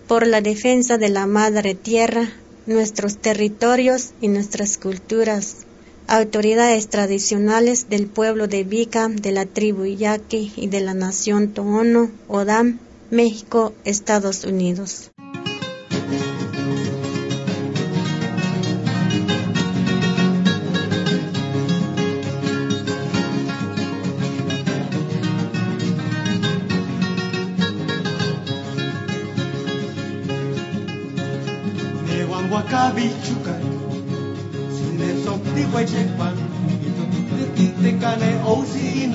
por 0.07 0.29
la 0.29 0.41
defensa 0.43 0.97
de 0.97 1.09
la 1.09 1.27
madre 1.27 1.74
tierra, 1.74 2.31
nuestros 2.66 3.18
territorios 3.18 4.12
y 4.20 4.29
nuestras 4.29 4.79
culturas. 4.79 5.66
Autoridades 6.09 6.89
tradicionales 6.89 7.89
del 7.89 8.07
pueblo 8.07 8.47
de 8.47 8.63
Vica, 8.63 9.09
de 9.09 9.33
la 9.33 9.45
tribu 9.45 9.85
Yaqui 9.87 10.53
y 10.55 10.69
de 10.69 10.81
la 10.81 10.95
nación 10.95 11.49
Toono, 11.53 12.13
Odam, 12.29 12.79
México, 13.11 13.73
Estados 13.85 14.45
Unidos. 14.45 15.11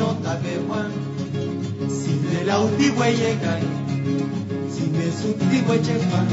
Osi 0.01 0.09
ino 0.09 0.13
takewan 0.23 0.91
Sine 1.89 2.43
lauti 2.45 2.89
weyekai 2.99 3.63
Sine 4.69 5.05
sukti 5.21 5.61
wechekpan 5.69 6.27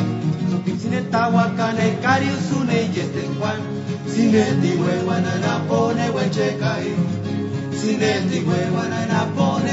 Soki 0.51 0.73
sine 0.81 1.01
tawa 1.11 1.45
kane 1.57 1.97
kari 2.03 2.27
usune 2.27 2.75
yetekwan 2.97 3.61
Sine 4.07 4.45
tiwe 4.63 4.95
wanana 5.09 5.61
pone 5.69 6.09
wechekai 6.17 6.95
Sine 7.81 8.21
tiwe 8.31 8.59
wanana 8.77 9.27
pone 9.37 9.73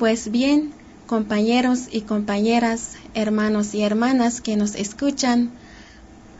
pues 0.00 0.30
bien, 0.30 0.72
compañeros 1.06 1.88
y 1.92 2.00
compañeras, 2.00 2.92
hermanos 3.12 3.74
y 3.74 3.82
hermanas 3.82 4.40
que 4.40 4.56
nos 4.56 4.74
escuchan, 4.74 5.50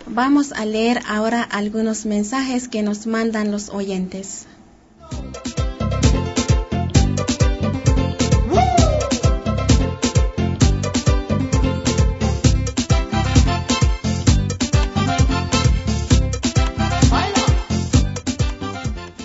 vamos 0.06 0.52
a 0.52 0.64
leer 0.64 1.02
ahora 1.06 1.42
algunos 1.42 2.06
mensajes 2.06 2.68
que 2.68 2.82
nos 2.82 3.06
mandan 3.06 3.50
los 3.50 3.68
oyentes. 3.68 4.46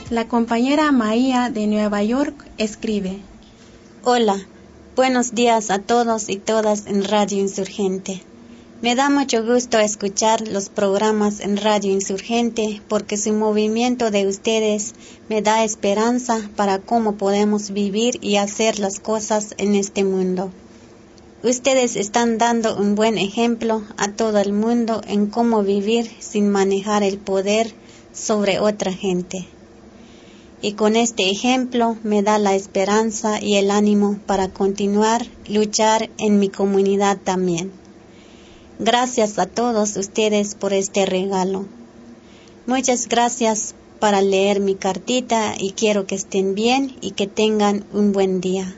La 0.09 0.27
compañera 0.27 0.91
Maía 0.91 1.49
de 1.49 1.67
Nueva 1.67 2.03
York 2.03 2.35
escribe, 2.57 3.21
Hola, 4.07 4.37
buenos 4.95 5.33
días 5.33 5.71
a 5.71 5.79
todos 5.79 6.29
y 6.29 6.37
todas 6.37 6.85
en 6.85 7.05
Radio 7.05 7.39
Insurgente. 7.39 8.21
Me 8.83 8.93
da 8.93 9.09
mucho 9.09 9.43
gusto 9.43 9.79
escuchar 9.79 10.47
los 10.47 10.69
programas 10.69 11.39
en 11.39 11.57
Radio 11.57 11.91
Insurgente 11.91 12.83
porque 12.87 13.17
su 13.17 13.33
movimiento 13.33 14.11
de 14.11 14.27
ustedes 14.27 14.93
me 15.27 15.41
da 15.41 15.63
esperanza 15.63 16.51
para 16.55 16.77
cómo 16.77 17.15
podemos 17.15 17.71
vivir 17.71 18.19
y 18.21 18.35
hacer 18.35 18.77
las 18.77 18.99
cosas 18.99 19.55
en 19.57 19.73
este 19.73 20.03
mundo. 20.03 20.51
Ustedes 21.41 21.95
están 21.95 22.37
dando 22.37 22.77
un 22.77 22.93
buen 22.93 23.17
ejemplo 23.17 23.81
a 23.97 24.09
todo 24.11 24.37
el 24.37 24.53
mundo 24.53 25.01
en 25.07 25.25
cómo 25.25 25.63
vivir 25.63 26.11
sin 26.19 26.51
manejar 26.51 27.01
el 27.01 27.17
poder 27.17 27.73
sobre 28.13 28.59
otra 28.59 28.93
gente 28.93 29.47
y 30.65 30.73
con 30.73 30.95
este 30.95 31.29
ejemplo 31.29 31.95
me 32.01 32.23
da 32.23 32.39
la 32.39 32.55
esperanza 32.55 33.39
y 33.39 33.57
el 33.57 33.69
ánimo 33.69 34.17
para 34.25 34.49
continuar 34.49 35.23
luchar 35.47 36.09
en 36.17 36.39
mi 36.39 36.49
comunidad 36.49 37.19
también. 37.23 37.71
Gracias 38.79 39.37
a 39.37 39.45
todos 39.45 39.95
ustedes 39.95 40.55
por 40.55 40.73
este 40.73 41.05
regalo. 41.05 41.67
Muchas 42.65 43.07
gracias 43.07 43.75
para 43.99 44.23
leer 44.23 44.59
mi 44.59 44.73
cartita 44.73 45.53
y 45.55 45.73
quiero 45.73 46.07
que 46.07 46.15
estén 46.15 46.55
bien 46.55 46.95
y 46.99 47.11
que 47.11 47.27
tengan 47.27 47.85
un 47.93 48.11
buen 48.11 48.41
día. 48.41 48.75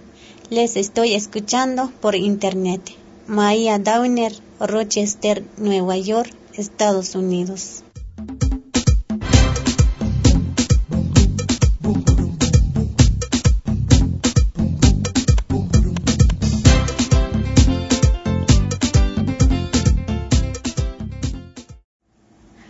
Les 0.50 0.76
estoy 0.76 1.14
escuchando 1.14 1.90
por 2.02 2.16
internet. 2.16 2.82
Maya 3.28 3.80
Downer, 3.80 4.34
Rochester, 4.60 5.42
Nueva 5.56 5.96
York, 5.96 6.36
Estados 6.52 7.16
Unidos. 7.16 7.86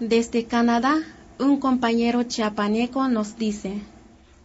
Desde 0.08 0.46
Canadá, 0.46 1.04
un 1.38 1.60
compañero 1.60 2.24
chiapaneco 2.24 3.10
nos 3.10 3.38
dice. 3.38 3.82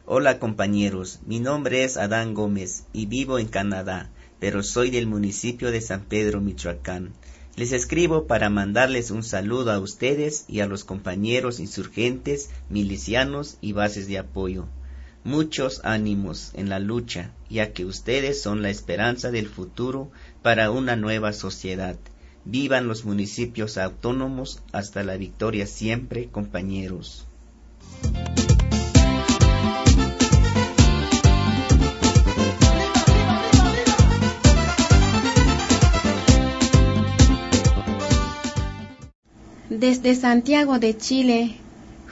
Hola 0.07 0.41
compañeros, 0.41 1.21
mi 1.25 1.39
nombre 1.39 1.85
es 1.85 1.97
Adán 1.97 2.35
Gómez 2.35 2.83
y 2.93 3.07
vivo 3.07 3.39
en 3.39 3.47
Canadá, 3.47 4.11
pero 4.41 4.65
soy 4.65 4.91
del 4.91 5.07
municipio 5.07 5.71
de 5.71 5.81
San 5.81 6.01
Pedro, 6.01 6.41
Michoacán. 6.41 7.13
Les 7.55 7.71
escribo 7.71 8.27
para 8.27 8.51
mandarles 8.51 9.13
un 9.13 9.23
saludo 9.23 9.71
a 9.71 9.79
ustedes 9.79 10.47
y 10.49 10.59
a 10.59 10.67
los 10.67 10.83
compañeros 10.83 11.61
insurgentes, 11.61 12.51
milicianos 12.69 13.57
y 13.61 13.71
bases 13.71 14.09
de 14.09 14.19
apoyo. 14.19 14.67
Muchos 15.23 15.81
ánimos 15.85 16.51
en 16.55 16.71
la 16.71 16.81
lucha, 16.81 17.31
ya 17.49 17.73
que 17.73 17.85
ustedes 17.85 18.43
son 18.43 18.63
la 18.63 18.71
esperanza 18.71 19.31
del 19.31 19.47
futuro 19.47 20.11
para 20.43 20.73
una 20.73 20.97
nueva 20.97 21.33
sociedad. 21.33 21.95
Vivan 22.45 22.89
los 22.89 23.05
municipios 23.05 23.79
autónomos 23.79 24.61
hasta 24.73 25.05
la 25.05 25.17
victoria 25.17 25.67
siempre, 25.67 26.29
compañeros. 26.29 27.27
Desde 39.71 40.15
Santiago 40.15 40.79
de 40.79 40.97
Chile, 40.97 41.57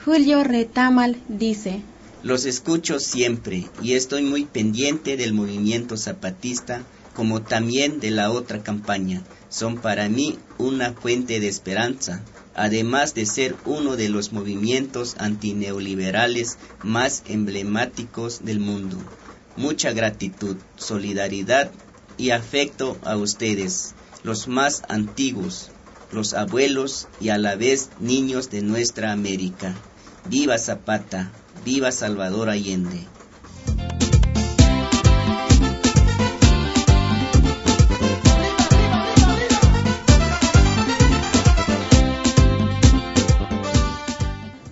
Julio 0.03 0.43
Retamal 0.43 1.15
dice, 1.27 1.81
Los 2.23 2.45
escucho 2.45 2.99
siempre 2.99 3.65
y 3.83 3.93
estoy 3.93 4.23
muy 4.23 4.45
pendiente 4.45 5.15
del 5.15 5.33
movimiento 5.33 5.95
zapatista 5.95 6.83
como 7.13 7.41
también 7.41 7.99
de 7.99 8.11
la 8.11 8.31
otra 8.31 8.63
campaña. 8.63 9.21
Son 9.49 9.77
para 9.77 10.09
mí 10.09 10.37
una 10.57 10.93
fuente 10.93 11.39
de 11.39 11.47
esperanza, 11.47 12.21
además 12.55 13.13
de 13.13 13.25
ser 13.25 13.55
uno 13.65 13.95
de 13.95 14.09
los 14.09 14.33
movimientos 14.33 15.15
antineoliberales 15.17 16.57
más 16.83 17.23
emblemáticos 17.27 18.43
del 18.43 18.59
mundo. 18.59 18.97
Mucha 19.57 19.91
gratitud, 19.91 20.57
solidaridad 20.77 21.71
y 22.17 22.31
afecto 22.31 22.97
a 23.03 23.17
ustedes, 23.17 23.93
los 24.23 24.47
más 24.47 24.83
antiguos, 24.87 25.71
los 26.11 26.33
abuelos 26.33 27.07
y 27.19 27.29
a 27.29 27.37
la 27.37 27.55
vez 27.55 27.89
niños 27.99 28.49
de 28.49 28.61
nuestra 28.61 29.11
América. 29.11 29.75
Viva 30.29 30.57
Zapata, 30.57 31.31
viva 31.65 31.91
Salvador 31.91 32.49
Allende. 32.49 33.07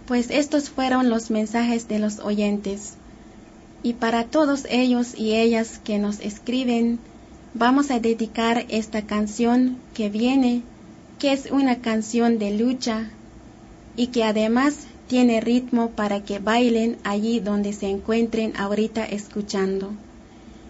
Pues 0.09 0.31
estos 0.31 0.71
fueron 0.71 1.11
los 1.11 1.29
mensajes 1.29 1.87
de 1.87 1.99
los 1.99 2.17
oyentes. 2.17 2.95
Y 3.83 3.93
para 3.93 4.23
todos 4.23 4.65
ellos 4.67 5.13
y 5.15 5.35
ellas 5.35 5.79
que 5.83 5.99
nos 5.99 6.19
escriben, 6.19 6.97
vamos 7.53 7.91
a 7.91 7.99
dedicar 7.99 8.65
esta 8.69 9.03
canción 9.03 9.77
que 9.93 10.09
viene, 10.09 10.63
que 11.19 11.31
es 11.31 11.51
una 11.51 11.75
canción 11.81 12.39
de 12.39 12.57
lucha 12.57 13.11
y 13.95 14.07
que 14.07 14.23
además 14.23 14.87
tiene 15.07 15.41
ritmo 15.41 15.91
para 15.91 16.23
que 16.23 16.39
bailen 16.39 16.97
allí 17.03 17.39
donde 17.39 17.71
se 17.71 17.87
encuentren 17.87 18.57
ahorita 18.57 19.05
escuchando. 19.05 19.91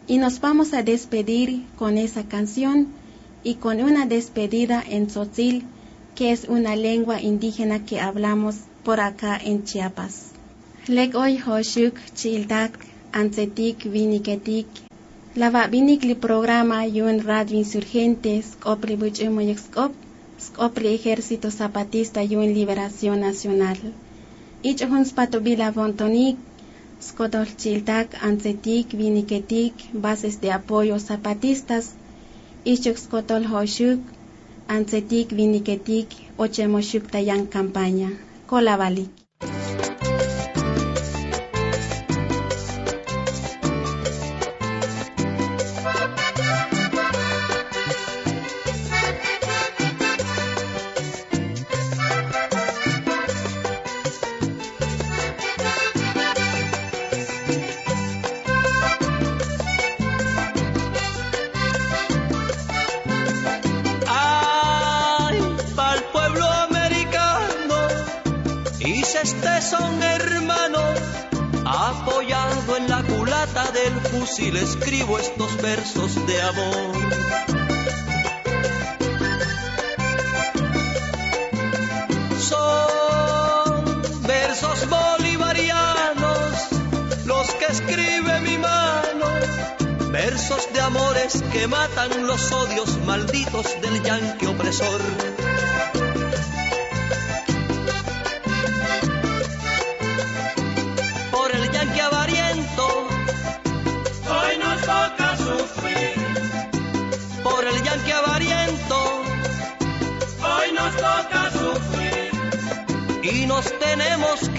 Y 0.05 0.17
nos 0.17 0.41
vamos 0.41 0.73
a 0.73 0.83
despedir 0.83 1.63
con 1.77 1.97
esa 1.97 2.23
canción 2.23 2.89
y 3.45 3.53
con 3.53 3.79
una 3.81 4.05
despedida 4.05 4.83
en 4.85 5.07
tzotzil, 5.07 5.63
que 6.13 6.33
es 6.33 6.43
una 6.49 6.75
lengua 6.75 7.21
indígena 7.21 7.85
que 7.85 8.01
hablamos 8.01 8.57
por 8.89 8.99
acá 9.01 9.37
en 9.37 9.57
Chiapas. 9.65 10.13
Leg 10.87 11.15
hoy 11.15 11.37
hoshuk 11.45 11.93
childak 12.17 12.71
ancetik 13.19 13.77
viniketik 13.95 14.67
lava 15.41 15.67
vinikli 15.73 16.15
programa 16.15 16.79
yun 16.97 17.17
radio 17.31 17.57
insurgente 17.63 18.31
skopri 18.51 18.95
buchimoyek 19.01 19.59
skop 19.65 19.91
skopri 20.45 20.87
ejército 20.97 21.51
zapatista 21.51 22.23
yun 22.31 22.49
liberación 22.57 23.17
nacional. 23.27 23.77
Ich 24.63 24.81
huns 24.91 25.09
patubila 25.17 25.67
vontonik 25.71 26.37
Skotol 27.07 27.45
Chiltak, 27.61 28.07
Ancetic, 28.29 28.85
Viniketik, 28.99 29.73
bases 29.93 30.41
de 30.41 30.49
apoyo 30.51 30.97
zapatistas, 30.99 31.85
Ichuk 32.65 32.97
Skotol 32.97 33.43
Hoshuk, 33.51 33.99
Ancetic, 34.67 35.27
Viniketik, 35.39 36.07
Ochemoshuk 36.37 37.03
Tayan 37.11 37.45
campaña. 37.45 38.28
Colavalik. 38.49 39.18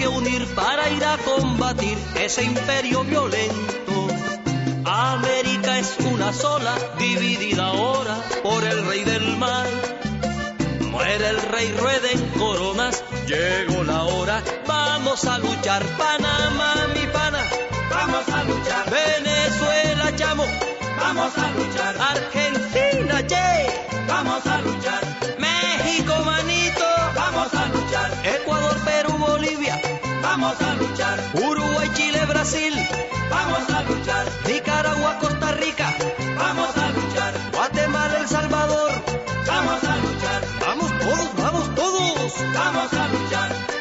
Que 0.01 0.07
unir 0.07 0.47
para 0.55 0.89
ir 0.89 1.05
a 1.05 1.15
combatir 1.19 1.95
ese 2.15 2.43
imperio 2.43 3.03
violento. 3.03 4.07
América 4.83 5.77
es 5.77 5.95
una 6.11 6.33
sola, 6.33 6.73
dividida 6.97 7.67
ahora 7.67 8.15
por 8.41 8.63
el 8.63 8.83
rey 8.87 9.03
del 9.03 9.37
mar. 9.37 9.67
Muere 10.89 11.29
el 11.29 11.41
rey, 11.53 11.71
rueden 11.77 12.19
coronas, 12.39 13.03
llegó 13.27 13.83
la 13.83 14.01
hora, 14.03 14.41
vamos 14.65 15.23
a 15.25 15.37
luchar. 15.37 15.83
Panamá, 15.99 16.73
mi 16.95 17.05
pana, 17.13 17.43
vamos 17.91 18.27
a 18.29 18.43
luchar. 18.43 18.85
Venezuela, 18.89 20.15
chamo, 20.15 20.45
vamos 20.99 21.37
a 21.37 21.51
luchar. 21.51 21.95
Argentina, 21.99 22.60
vamos 30.51 30.61
a 30.61 30.75
luchar. 30.75 31.19
Uruguay, 31.33 31.89
Chile, 31.93 32.25
Brasil, 32.25 32.73
vamos 33.29 33.69
a 33.69 33.83
luchar. 33.83 34.27
Nicaragua, 34.47 35.17
Costa 35.19 35.51
Rica, 35.53 35.95
vamos 36.37 36.77
a 36.77 36.89
luchar. 36.89 37.33
Guatemala, 37.53 38.17
El 38.19 38.27
Salvador, 38.27 38.91
vamos 39.47 39.83
a 39.83 39.97
luchar. 39.97 40.41
Vamos 40.59 40.91
todos, 40.99 41.35
vamos 41.37 41.75
todos, 41.75 42.33
vamos 42.53 42.93
a 42.93 43.07
luchar. 43.07 43.80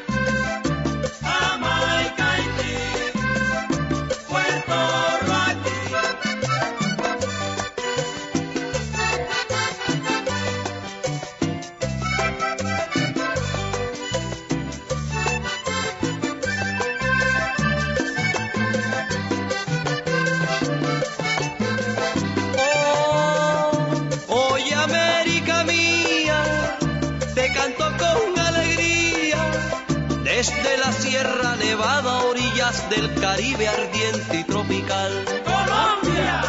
Caribe 33.20 33.68
ardiente 33.68 34.38
y 34.38 34.44
tropical. 34.44 35.24
Colombia. 35.44 36.42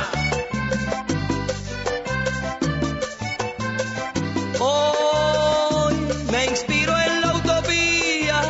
Hoy 4.59 5.95
me 6.31 6.45
inspiro 6.45 6.97
en 6.97 7.21
la 7.21 7.35
utopía 7.35 8.41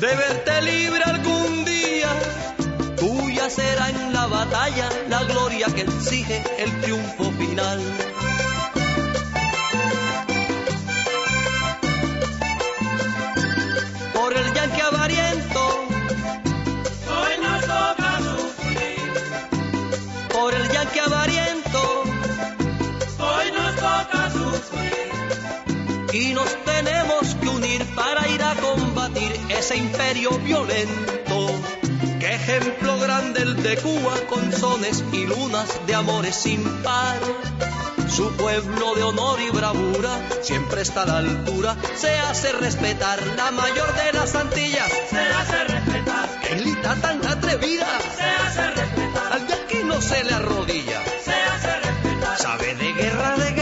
de 0.00 0.16
verte 0.16 0.62
libre 0.62 1.02
algún 1.04 1.64
día. 1.64 2.08
Tuya 2.96 3.48
será 3.48 3.90
en 3.90 4.12
la 4.12 4.26
batalla 4.26 4.88
la 5.08 5.22
gloria 5.24 5.66
que 5.68 5.82
exige 5.82 6.42
el 6.58 6.80
triunfo 6.80 7.30
final. 7.32 7.80
Ese 29.66 29.78
imperio 29.78 30.30
violento 30.44 31.48
que 32.20 32.34
ejemplo 32.34 33.00
grande 33.00 33.42
el 33.42 33.60
de 33.64 33.76
Cuba 33.78 34.14
con 34.28 34.52
sones 34.52 35.02
y 35.12 35.26
lunas 35.26 35.80
de 35.88 35.94
amores 35.96 36.36
sin 36.36 36.62
par. 36.84 37.18
Su 38.08 38.30
pueblo 38.36 38.94
de 38.94 39.02
honor 39.02 39.40
y 39.40 39.50
bravura 39.50 40.20
siempre 40.40 40.82
está 40.82 41.02
a 41.02 41.06
la 41.06 41.18
altura, 41.18 41.74
se 41.96 42.16
hace 42.16 42.52
respetar 42.52 43.18
la 43.36 43.50
mayor 43.50 43.92
de 43.96 44.12
las 44.12 44.36
Antillas. 44.36 44.88
Se 45.10 45.18
hace 45.18 45.64
respetar. 45.64 46.28
Elita 46.48 46.94
tan 47.00 47.26
atrevida, 47.26 47.88
Se 48.16 48.22
hace 48.22 48.70
respetar. 48.70 49.32
al 49.32 49.46
de 49.48 49.54
aquí 49.54 49.78
no 49.84 50.00
se 50.00 50.22
le 50.22 50.32
arrodilla. 50.32 51.02
Se 51.24 51.34
hace 51.34 51.80
respetar. 51.80 52.38
Sabe 52.38 52.72
de 52.76 52.92
guerra, 52.92 53.36
de 53.36 53.55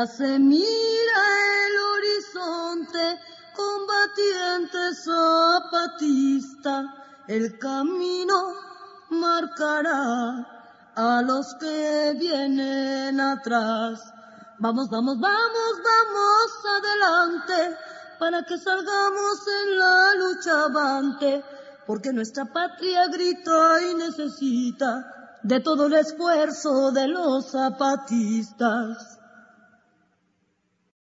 Ya 0.00 0.06
se 0.06 0.38
mira 0.38 1.20
el 1.66 1.74
horizonte, 1.92 3.20
combatiente 3.54 4.94
zapatista, 4.94 6.74
el 7.28 7.58
camino 7.58 8.54
marcará 9.10 10.46
a 10.96 11.20
los 11.20 11.54
que 11.56 12.16
vienen 12.18 13.20
atrás. 13.20 14.00
Vamos, 14.58 14.88
vamos, 14.88 15.20
vamos, 15.20 15.72
vamos 15.84 16.50
adelante, 16.78 17.76
para 18.18 18.42
que 18.44 18.56
salgamos 18.56 19.38
en 19.64 19.78
la 19.78 20.14
lucha 20.14 20.64
avante, 20.64 21.44
porque 21.86 22.10
nuestra 22.10 22.46
patria 22.46 23.06
grita 23.08 23.82
y 23.82 23.94
necesita 23.96 25.38
de 25.42 25.60
todo 25.60 25.88
el 25.88 25.92
esfuerzo 25.92 26.90
de 26.90 27.06
los 27.06 27.50
zapatistas. 27.50 29.19